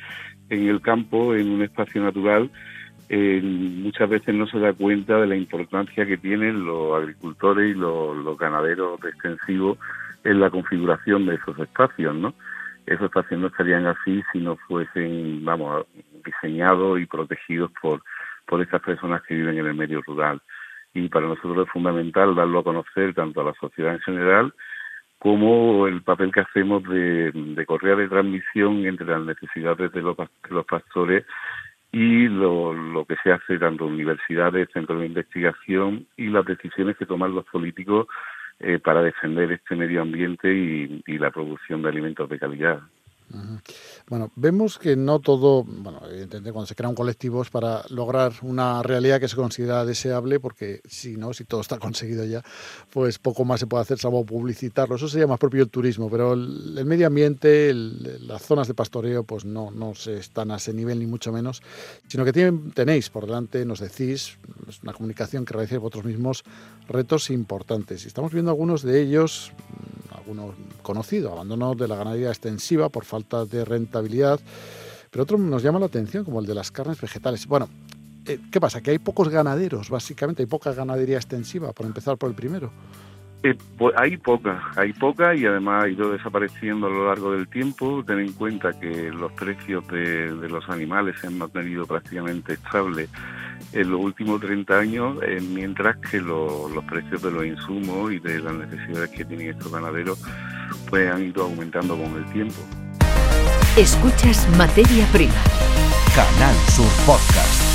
en 0.49 0.67
el 0.67 0.81
campo, 0.81 1.35
en 1.35 1.49
un 1.49 1.61
espacio 1.61 2.01
natural, 2.01 2.49
eh, 3.09 3.39
muchas 3.43 4.09
veces 4.09 4.33
no 4.33 4.47
se 4.47 4.57
da 4.57 4.73
cuenta 4.73 5.19
de 5.19 5.27
la 5.27 5.35
importancia 5.35 6.07
que 6.07 6.17
tienen 6.17 6.65
los 6.65 6.99
agricultores 6.99 7.75
y 7.75 7.77
los, 7.77 8.17
los 8.17 8.37
ganaderos 8.37 8.99
extensivos 9.03 9.77
en 10.23 10.39
la 10.39 10.49
configuración 10.49 11.27
de 11.27 11.35
esos 11.35 11.59
espacios, 11.59 12.15
¿no? 12.15 12.33
Esos 12.85 13.09
no 13.31 13.47
estarían 13.47 13.87
así 13.87 14.23
si 14.31 14.39
no 14.39 14.57
fuesen, 14.67 15.43
vamos, 15.43 15.85
diseñados 16.23 16.99
y 16.99 17.05
protegidos 17.05 17.71
por, 17.81 18.03
por 18.45 18.61
estas 18.61 18.81
personas 18.81 19.23
que 19.23 19.35
viven 19.35 19.57
en 19.57 19.65
el 19.65 19.73
medio 19.73 20.01
rural. 20.01 20.41
Y 20.93 21.09
para 21.09 21.27
nosotros 21.27 21.65
es 21.65 21.73
fundamental 21.73 22.35
darlo 22.35 22.59
a 22.59 22.63
conocer 22.63 23.13
tanto 23.13 23.41
a 23.41 23.45
la 23.45 23.53
sociedad 23.55 23.93
en 23.93 24.01
general 24.01 24.53
como 25.17 25.87
el 25.87 26.03
papel 26.03 26.31
que 26.31 26.41
hacemos 26.41 26.83
de, 26.83 27.31
de 27.31 27.65
correa 27.65 27.95
de 27.95 28.07
transmisión 28.07 28.85
entre 28.85 29.07
las 29.07 29.21
necesidades 29.21 29.91
de 29.91 30.01
los, 30.01 30.15
de 30.17 30.25
los 30.49 30.65
pastores 30.65 31.25
y 31.91 32.27
lo, 32.27 32.73
lo, 32.73 33.05
que 33.05 33.15
se 33.23 33.31
hace 33.31 33.57
tanto 33.57 33.85
universidades, 33.85 34.69
centros 34.73 34.99
de 34.99 35.07
investigación 35.07 36.05
y 36.17 36.27
las 36.27 36.45
decisiones 36.45 36.97
que 36.97 37.05
toman 37.05 37.33
los 37.33 37.45
políticos 37.45 38.07
eh, 38.59 38.79
para 38.79 39.01
defender 39.01 39.51
este 39.51 39.75
medio 39.75 40.01
ambiente 40.01 40.53
y, 40.53 41.03
y 41.05 41.17
la 41.17 41.31
producción 41.31 41.81
de 41.81 41.89
alimentos 41.89 42.29
de 42.29 42.39
calidad. 42.39 42.81
Bueno, 44.07 44.31
vemos 44.35 44.77
que 44.77 44.95
no 44.95 45.19
todo, 45.19 45.63
bueno, 45.63 46.01
evidentemente 46.07 46.51
cuando 46.51 46.67
se 46.67 46.75
crean 46.75 46.93
colectivos 46.93 47.49
para 47.49 47.83
lograr 47.89 48.33
una 48.43 48.83
realidad 48.83 49.19
que 49.19 49.27
se 49.27 49.35
considera 49.35 49.83
deseable, 49.83 50.39
porque 50.39 50.81
si 50.87 51.17
no, 51.17 51.33
si 51.33 51.43
todo 51.43 51.61
está 51.61 51.79
conseguido 51.79 52.23
ya, 52.25 52.43
pues 52.91 53.17
poco 53.19 53.43
más 53.45 53.59
se 53.59 53.67
puede 53.67 53.81
hacer 53.81 53.97
salvo 53.97 54.25
publicitarlo. 54.25 54.95
Eso 54.95 55.07
sería 55.07 55.27
más 55.27 55.39
propio 55.39 55.63
el 55.63 55.69
turismo, 55.69 56.09
pero 56.09 56.33
el, 56.33 56.85
medio 56.85 57.07
ambiente, 57.07 57.73
las 57.73 58.43
zonas 58.43 58.67
de 58.67 58.73
pastoreo, 58.73 59.23
pues 59.23 59.43
no, 59.43 59.71
no 59.71 59.95
se 59.95 60.17
están 60.17 60.51
a 60.51 60.57
ese 60.57 60.73
nivel 60.73 60.99
ni 60.99 61.07
mucho 61.07 61.31
menos, 61.31 61.61
sino 62.07 62.23
que 62.25 62.33
tienen, 62.33 62.71
tenéis 62.71 63.09
por 63.09 63.25
delante, 63.25 63.65
nos 63.65 63.79
decís, 63.79 64.37
es 64.69 64.83
una 64.83 64.93
comunicación 64.93 65.45
que 65.45 65.53
realizáis 65.53 65.81
vosotros 65.81 66.05
mismos, 66.05 66.43
retos 66.87 67.29
importantes. 67.29 68.05
Y 68.05 68.07
estamos 68.07 68.31
viendo 68.31 68.51
algunos 68.51 68.83
de 68.83 69.01
ellos 69.01 69.51
algunos 70.25 70.55
conocido, 70.81 71.31
abandono 71.31 71.75
de 71.75 71.87
la 71.87 71.95
ganadería 71.95 72.29
extensiva 72.29 72.89
por 72.89 73.05
falta 73.05 73.45
de 73.45 73.63
rentabilidad, 73.63 74.39
pero 75.11 75.23
otro 75.23 75.37
nos 75.37 75.61
llama 75.61 75.79
la 75.79 75.85
atención, 75.85 76.25
como 76.25 76.39
el 76.39 76.47
de 76.47 76.55
las 76.55 76.71
carnes 76.71 76.99
vegetales. 76.99 77.45
Bueno, 77.47 77.69
eh, 78.25 78.39
¿qué 78.51 78.59
pasa? 78.59 78.81
Que 78.81 78.91
hay 78.91 78.99
pocos 78.99 79.29
ganaderos, 79.29 79.89
básicamente, 79.89 80.41
hay 80.41 80.47
poca 80.47 80.73
ganadería 80.73 81.17
extensiva, 81.17 81.71
por 81.73 81.85
empezar 81.85 82.17
por 82.17 82.29
el 82.29 82.35
primero. 82.35 82.71
Eh, 83.45 83.55
pues 83.77 83.93
hay 83.95 84.17
poca, 84.17 84.59
hay 84.75 84.91
poca 84.93 85.35
y 85.35 85.45
además 85.45 85.83
ha 85.83 85.87
ido 85.87 86.11
desapareciendo 86.11 86.87
a 86.87 86.89
lo 86.89 87.05
largo 87.05 87.31
del 87.33 87.47
tiempo. 87.47 88.03
Ten 88.03 88.17
en 88.17 88.33
cuenta 88.33 88.73
que 88.79 89.11
los 89.11 89.31
precios 89.33 89.87
de, 89.87 90.35
de 90.35 90.49
los 90.49 90.67
animales 90.67 91.19
se 91.21 91.27
han 91.27 91.37
mantenido 91.37 91.85
prácticamente 91.85 92.53
estables 92.53 93.07
en 93.71 93.91
los 93.91 94.01
últimos 94.01 94.41
30 94.41 94.79
años, 94.79 95.17
eh, 95.21 95.39
mientras 95.41 95.95
que 95.97 96.21
los 96.21 96.83
precios 96.85 97.21
de 97.21 97.29
los 97.29 97.45
insumos 97.45 98.11
y 98.13 98.19
de 98.19 98.39
las 98.39 98.55
necesidades 98.55 99.11
que 99.11 99.23
tienen 99.23 99.51
estos 99.51 99.71
ganaderos 99.71 100.19
pues 100.89 101.11
han 101.11 101.21
ido 101.21 101.43
aumentando 101.43 101.95
con 101.95 102.15
el 102.15 102.25
tiempo. 102.33 102.55
Escuchas 103.77 104.49
Materia 104.57 105.05
Prima. 105.11 105.35
Canal 106.15 106.55
Sur 106.71 106.89
Podcast. 107.05 107.74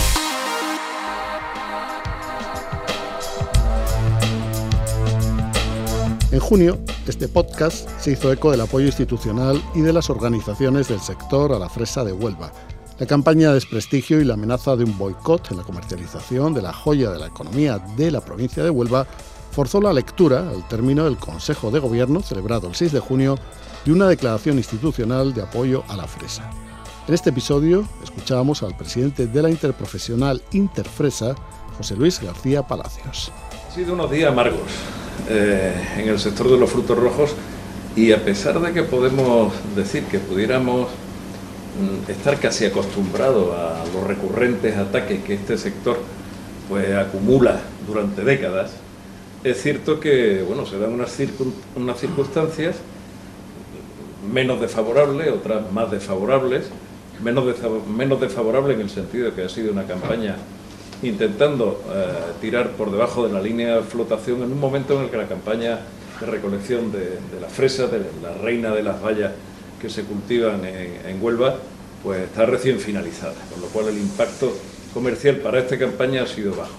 Junio, 6.50 6.80
este 7.06 7.28
podcast 7.28 7.88
se 8.00 8.10
hizo 8.10 8.32
eco 8.32 8.50
del 8.50 8.62
apoyo 8.62 8.86
institucional 8.86 9.62
y 9.72 9.82
de 9.82 9.92
las 9.92 10.10
organizaciones 10.10 10.88
del 10.88 10.98
sector 10.98 11.52
a 11.52 11.60
la 11.60 11.68
fresa 11.68 12.02
de 12.02 12.12
Huelva 12.12 12.50
la 12.98 13.06
campaña 13.06 13.50
de 13.50 13.54
desprestigio 13.54 14.20
y 14.20 14.24
la 14.24 14.34
amenaza 14.34 14.74
de 14.74 14.82
un 14.82 14.98
boicot 14.98 15.52
en 15.52 15.58
la 15.58 15.62
comercialización 15.62 16.52
de 16.52 16.62
la 16.62 16.72
joya 16.72 17.12
de 17.12 17.20
la 17.20 17.28
economía 17.28 17.78
de 17.96 18.10
la 18.10 18.20
provincia 18.20 18.64
de 18.64 18.70
Huelva 18.70 19.06
forzó 19.52 19.80
la 19.80 19.92
lectura, 19.92 20.40
al 20.50 20.66
término 20.66 21.04
del 21.04 21.18
Consejo 21.18 21.70
de 21.70 21.78
Gobierno 21.78 22.20
celebrado 22.20 22.66
el 22.66 22.74
6 22.74 22.94
de 22.94 23.00
junio, 23.00 23.38
de 23.84 23.92
una 23.92 24.08
declaración 24.08 24.58
institucional 24.58 25.32
de 25.32 25.42
apoyo 25.42 25.84
a 25.86 25.96
la 25.96 26.08
fresa. 26.08 26.50
En 27.06 27.14
este 27.14 27.30
episodio 27.30 27.86
escuchábamos 28.02 28.64
al 28.64 28.76
presidente 28.76 29.28
de 29.28 29.40
la 29.40 29.50
interprofesional 29.50 30.42
Interfresa, 30.50 31.36
José 31.78 31.94
Luis 31.94 32.20
García 32.20 32.66
Palacios. 32.66 33.30
Ha 33.68 33.72
sido 33.72 33.94
unos 33.94 34.10
días 34.10 34.32
amargos 34.32 34.68
eh, 35.28 35.74
en 35.98 36.08
el 36.08 36.18
sector 36.18 36.50
de 36.50 36.58
los 36.58 36.70
frutos 36.70 36.98
rojos 36.98 37.34
y 37.96 38.12
a 38.12 38.24
pesar 38.24 38.60
de 38.60 38.72
que 38.72 38.82
podemos 38.82 39.52
decir 39.74 40.04
que 40.04 40.18
pudiéramos 40.18 40.88
Mm, 41.80 42.10
estar 42.10 42.38
casi 42.40 42.66
acostumbrado 42.66 43.54
a 43.54 43.84
los 43.94 44.04
recurrentes 44.04 44.76
ataques 44.76 45.22
que 45.22 45.34
este 45.34 45.56
sector 45.56 45.98
pues 46.68 46.94
acumula 46.94 47.60
durante 47.86 48.22
décadas, 48.22 48.72
es 49.44 49.62
cierto 49.62 50.00
que 50.00 50.42
bueno, 50.42 50.66
se 50.66 50.78
dan 50.78 50.92
unas, 50.92 51.16
unas 51.76 51.98
circunstancias 51.98 52.76
menos 54.30 54.60
desfavorables, 54.60 55.32
otras 55.32 55.70
más 55.72 55.90
desfavorables, 55.90 56.66
menos, 57.22 57.44
menos 57.88 58.20
desfavorables 58.20 58.76
en 58.76 58.82
el 58.82 58.90
sentido 58.90 59.26
de 59.26 59.32
que 59.32 59.44
ha 59.44 59.48
sido 59.48 59.72
una 59.72 59.84
campaña 59.84 60.36
intentando 61.02 61.82
eh, 61.92 62.32
tirar 62.40 62.70
por 62.70 62.90
debajo 62.90 63.26
de 63.26 63.32
la 63.32 63.40
línea 63.40 63.76
de 63.76 63.82
flotación 63.82 64.42
en 64.42 64.52
un 64.52 64.60
momento 64.60 64.96
en 64.98 65.04
el 65.04 65.10
que 65.10 65.16
la 65.16 65.26
campaña 65.26 65.80
de 66.20 66.26
recolección 66.26 66.92
de, 66.92 66.98
de 66.98 67.40
la 67.40 67.48
fresa, 67.48 67.86
de 67.86 68.00
la 68.22 68.34
reina 68.42 68.70
de 68.72 68.82
las 68.82 69.02
vallas, 69.02 69.32
que 69.80 69.88
se 69.88 70.04
cultivan 70.04 70.60
en, 70.64 71.22
Huelva, 71.22 71.56
pues 72.02 72.20
está 72.20 72.44
recién 72.46 72.78
finalizada, 72.78 73.34
con 73.50 73.62
lo 73.62 73.68
cual 73.68 73.88
el 73.88 73.98
impacto 73.98 74.52
comercial 74.92 75.36
para 75.36 75.58
esta 75.58 75.78
campaña 75.78 76.22
ha 76.22 76.26
sido 76.26 76.54
bajo. 76.54 76.74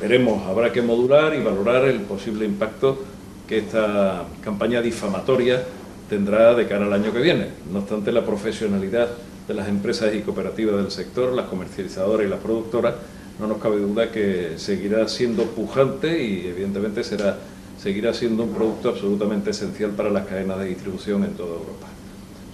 Veremos, 0.00 0.46
habrá 0.46 0.72
que 0.72 0.82
modular 0.82 1.34
y 1.34 1.42
valorar 1.42 1.84
el 1.84 2.00
posible 2.00 2.44
impacto 2.44 2.98
que 3.46 3.58
esta 3.58 4.24
campaña 4.42 4.80
difamatoria 4.80 5.62
tendrá 6.08 6.54
de 6.54 6.66
cara 6.66 6.86
al 6.86 6.92
año 6.92 7.12
que 7.12 7.20
viene. 7.20 7.48
No 7.72 7.80
obstante, 7.80 8.10
la 8.10 8.24
profesionalidad 8.24 9.08
de 9.46 9.54
las 9.54 9.68
empresas 9.68 10.14
y 10.14 10.20
cooperativas 10.20 10.76
del 10.76 10.90
sector, 10.90 11.32
las 11.32 11.46
comercializadoras 11.46 12.26
y 12.26 12.30
las 12.30 12.40
productoras, 12.40 12.94
no 13.40 13.46
nos 13.46 13.58
cabe 13.58 13.78
duda 13.78 14.12
que 14.12 14.54
seguirá 14.56 15.08
siendo 15.08 15.44
pujante 15.44 16.22
y 16.22 16.46
evidentemente 16.46 17.02
será, 17.02 17.38
seguirá 17.82 18.12
siendo 18.12 18.44
un 18.44 18.50
producto 18.50 18.90
absolutamente 18.90 19.50
esencial 19.50 19.90
para 19.90 20.10
las 20.10 20.26
cadenas 20.26 20.58
de 20.58 20.66
distribución 20.66 21.24
en 21.24 21.32
toda 21.34 21.54
Europa 21.54 21.86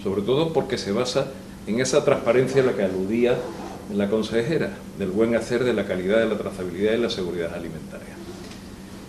sobre 0.07 0.23
todo 0.23 0.53
porque 0.53 0.79
se 0.79 0.93
basa 0.93 1.27
en 1.67 1.81
esa 1.81 2.05
transparencia 2.05 2.63
a 2.63 2.67
la 2.67 2.75
que 2.75 2.85
aludía 2.85 3.37
la 3.93 4.09
consejera, 4.09 4.71
del 5.01 5.11
buen 5.11 5.35
hacer, 5.35 5.65
de 5.65 5.75
la 5.75 5.85
calidad, 5.85 6.21
de 6.21 6.27
la 6.27 6.39
trazabilidad 6.39 6.93
y 6.93 6.99
la 6.99 7.11
seguridad 7.11 7.53
alimentaria. 7.53 8.15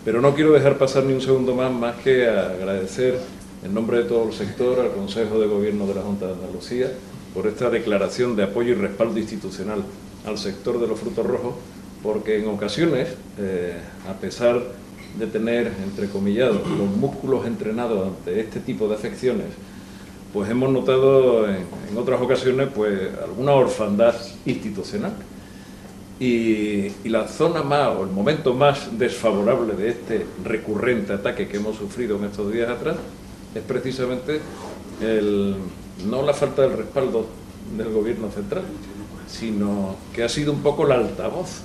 Pero 0.03 0.21
no 0.21 0.33
quiero 0.33 0.53
dejar 0.53 0.79
pasar 0.79 1.03
ni 1.03 1.13
un 1.13 1.21
segundo 1.21 1.53
más, 1.53 1.71
más 1.71 1.97
que 1.97 2.27
agradecer 2.27 3.19
en 3.63 3.75
nombre 3.75 3.99
de 3.99 4.03
todo 4.05 4.27
el 4.27 4.33
sector 4.33 4.79
al 4.79 4.91
Consejo 4.91 5.39
de 5.39 5.45
Gobierno 5.45 5.85
de 5.85 5.93
la 5.93 6.01
Junta 6.01 6.25
de 6.25 6.33
Andalucía 6.33 6.91
por 7.31 7.45
esta 7.45 7.69
declaración 7.69 8.35
de 8.35 8.45
apoyo 8.45 8.71
y 8.71 8.75
respaldo 8.75 9.19
institucional 9.19 9.83
al 10.27 10.37
sector 10.37 10.79
de 10.79 10.87
los 10.87 10.99
frutos 10.99 11.25
rojos, 11.25 11.55
porque 12.03 12.39
en 12.39 12.49
ocasiones, 12.49 13.09
eh, 13.39 13.77
a 14.07 14.13
pesar 14.13 14.61
de 15.17 15.27
tener, 15.27 15.71
entre 15.83 16.07
comillados, 16.09 16.67
los 16.67 16.89
músculos 16.95 17.45
entrenados 17.47 18.07
ante 18.07 18.39
este 18.39 18.59
tipo 18.59 18.87
de 18.87 18.95
afecciones, 18.95 19.47
pues 20.33 20.49
hemos 20.49 20.69
notado 20.69 21.47
en, 21.49 21.65
otras 21.97 22.21
ocasiones 22.21 22.67
pues 22.75 23.09
alguna 23.23 23.53
orfandad 23.53 24.15
institucional. 24.45 25.13
Y, 26.19 26.89
la 27.07 27.27
zona 27.27 27.63
más, 27.63 27.95
o 27.95 28.03
el 28.03 28.09
momento 28.09 28.53
más 28.53 28.97
desfavorable 28.97 29.75
de 29.75 29.89
este 29.89 30.25
recurrente 30.43 31.13
ataque 31.13 31.47
que 31.47 31.57
hemos 31.57 31.77
sufrido 31.77 32.17
en 32.17 32.25
estos 32.25 32.51
días 32.51 32.69
atrás 32.69 32.97
es 33.55 33.61
precisamente 33.61 34.41
el, 34.99 35.55
no 36.05 36.21
la 36.23 36.33
falta 36.33 36.63
del 36.63 36.73
respaldo 36.73 37.27
del 37.77 37.91
gobierno 37.91 38.29
central, 38.31 38.63
sino 39.27 39.95
que 40.13 40.23
ha 40.23 40.29
sido 40.29 40.51
un 40.51 40.61
poco 40.61 40.85
la 40.85 40.95
altavoz 40.95 41.61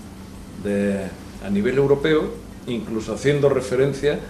de, 0.63 1.07
a 1.45 1.51
nivel 1.51 1.79
europeo, 1.79 2.31
incluso 2.67 3.15
haciendo 3.15 3.49
referencia 3.49 4.21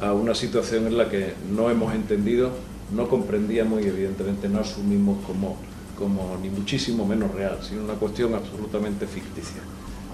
a 0.00 0.12
una 0.12 0.34
situación 0.34 0.86
en 0.86 0.98
la 0.98 1.08
que 1.08 1.34
no 1.50 1.70
hemos 1.70 1.94
entendido 1.94 2.50
no 2.92 3.08
comprendíamos 3.08 3.80
y 3.82 3.86
evidentemente 3.86 4.48
no 4.48 4.60
asumimos 4.60 5.24
como, 5.26 5.56
como 5.98 6.36
ni 6.42 6.50
muchísimo 6.50 7.06
menos 7.06 7.32
real, 7.34 7.58
sino 7.62 7.84
una 7.84 7.94
cuestión 7.94 8.34
absolutamente 8.34 9.06
ficticia. 9.06 9.62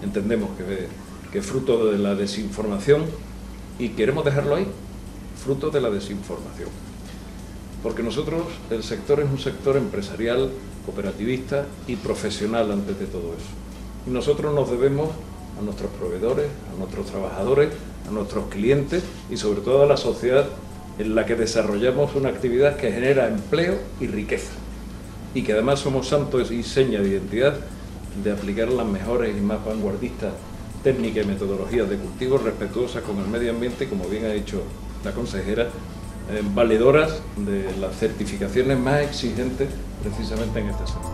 Entendemos 0.00 0.50
que 0.56 0.86
que 1.32 1.42
fruto 1.42 1.90
de 1.90 1.98
la 1.98 2.14
desinformación, 2.14 3.02
y 3.78 3.90
queremos 3.90 4.24
dejarlo 4.24 4.56
ahí, 4.56 4.66
fruto 5.42 5.70
de 5.70 5.80
la 5.80 5.90
desinformación. 5.90 6.68
Porque 7.82 8.02
nosotros, 8.02 8.42
el 8.70 8.82
sector 8.82 9.20
es 9.20 9.30
un 9.30 9.38
sector 9.38 9.76
empresarial, 9.76 10.50
cooperativista 10.88 11.66
y 11.86 11.96
profesional 11.96 12.72
antes 12.72 12.98
de 12.98 13.06
todo 13.06 13.34
eso. 13.34 13.50
Y 14.06 14.10
nosotros 14.10 14.54
nos 14.54 14.70
debemos 14.70 15.10
a 15.58 15.62
nuestros 15.62 15.90
proveedores, 15.92 16.46
a 16.74 16.78
nuestros 16.78 17.06
trabajadores, 17.06 17.68
a 18.08 18.10
nuestros 18.10 18.46
clientes 18.46 19.02
y 19.30 19.36
sobre 19.36 19.60
todo 19.60 19.82
a 19.82 19.86
la 19.86 19.98
sociedad 19.98 20.46
en 20.98 21.14
la 21.14 21.26
que 21.26 21.34
desarrollamos 21.34 22.14
una 22.14 22.30
actividad 22.30 22.76
que 22.76 22.90
genera 22.90 23.28
empleo 23.28 23.76
y 24.00 24.06
riqueza. 24.06 24.52
Y 25.34 25.42
que 25.42 25.52
además 25.52 25.80
somos 25.80 26.08
santos 26.08 26.50
y 26.50 26.62
seña 26.62 27.00
de 27.00 27.10
identidad 27.10 27.56
de 28.24 28.32
aplicar 28.32 28.70
las 28.70 28.86
mejores 28.86 29.36
y 29.36 29.40
más 29.40 29.62
vanguardistas 29.64 30.32
técnicas 30.82 31.24
y 31.24 31.28
metodologías 31.28 31.88
de 31.90 31.96
cultivo 31.96 32.38
respetuosas 32.38 33.02
con 33.02 33.18
el 33.18 33.28
medio 33.28 33.50
ambiente, 33.50 33.88
como 33.88 34.08
bien 34.08 34.24
ha 34.24 34.30
dicho 34.30 34.62
la 35.04 35.12
consejera, 35.12 35.64
eh, 35.64 36.42
valedoras 36.54 37.20
de 37.36 37.76
las 37.78 37.96
certificaciones 37.98 38.78
más 38.78 39.02
exigentes 39.02 39.68
precisamente 40.02 40.60
en 40.60 40.68
este 40.68 40.86
sector. 40.86 41.12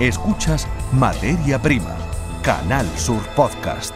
Escuchas 0.00 0.66
Materia 0.92 1.60
Prima, 1.60 1.96
Canal 2.42 2.86
Sur 2.96 3.22
Podcast. 3.34 3.94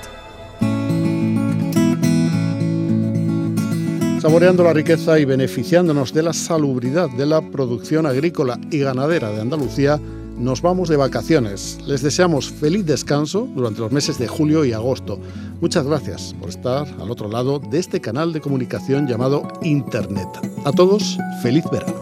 Saboreando 4.21 4.63
la 4.63 4.73
riqueza 4.73 5.19
y 5.19 5.25
beneficiándonos 5.25 6.13
de 6.15 6.23
la 6.23 6.33
salubridad 6.33 7.11
de 7.11 7.27
la 7.27 7.41
producción 7.41 8.07
agrícola 8.07 8.57
y 8.71 8.79
ganadera 8.79 9.31
de 9.31 9.41
Andalucía, 9.41 10.01
nos 10.37 10.63
vamos 10.63 10.89
de 10.89 10.97
vacaciones. 10.97 11.79
Les 11.87 12.03
deseamos 12.03 12.51
feliz 12.51 12.87
descanso 12.87 13.49
durante 13.55 13.81
los 13.81 13.93
meses 13.93 14.19
de 14.19 14.29
julio 14.29 14.65
y 14.65 14.73
agosto. 14.73 15.19
Muchas 15.61 15.87
gracias 15.87 16.35
por 16.39 16.51
estar 16.51 16.87
al 17.01 17.11
otro 17.11 17.29
lado 17.29 17.59
de 17.59 17.79
este 17.79 18.01
canal 18.01 18.33
de 18.33 18.41
comunicación 18.41 19.07
llamado 19.07 19.47
Internet. 19.63 20.29
A 20.65 20.73
todos, 20.73 21.19
feliz 21.43 21.65
verano. 21.71 22.02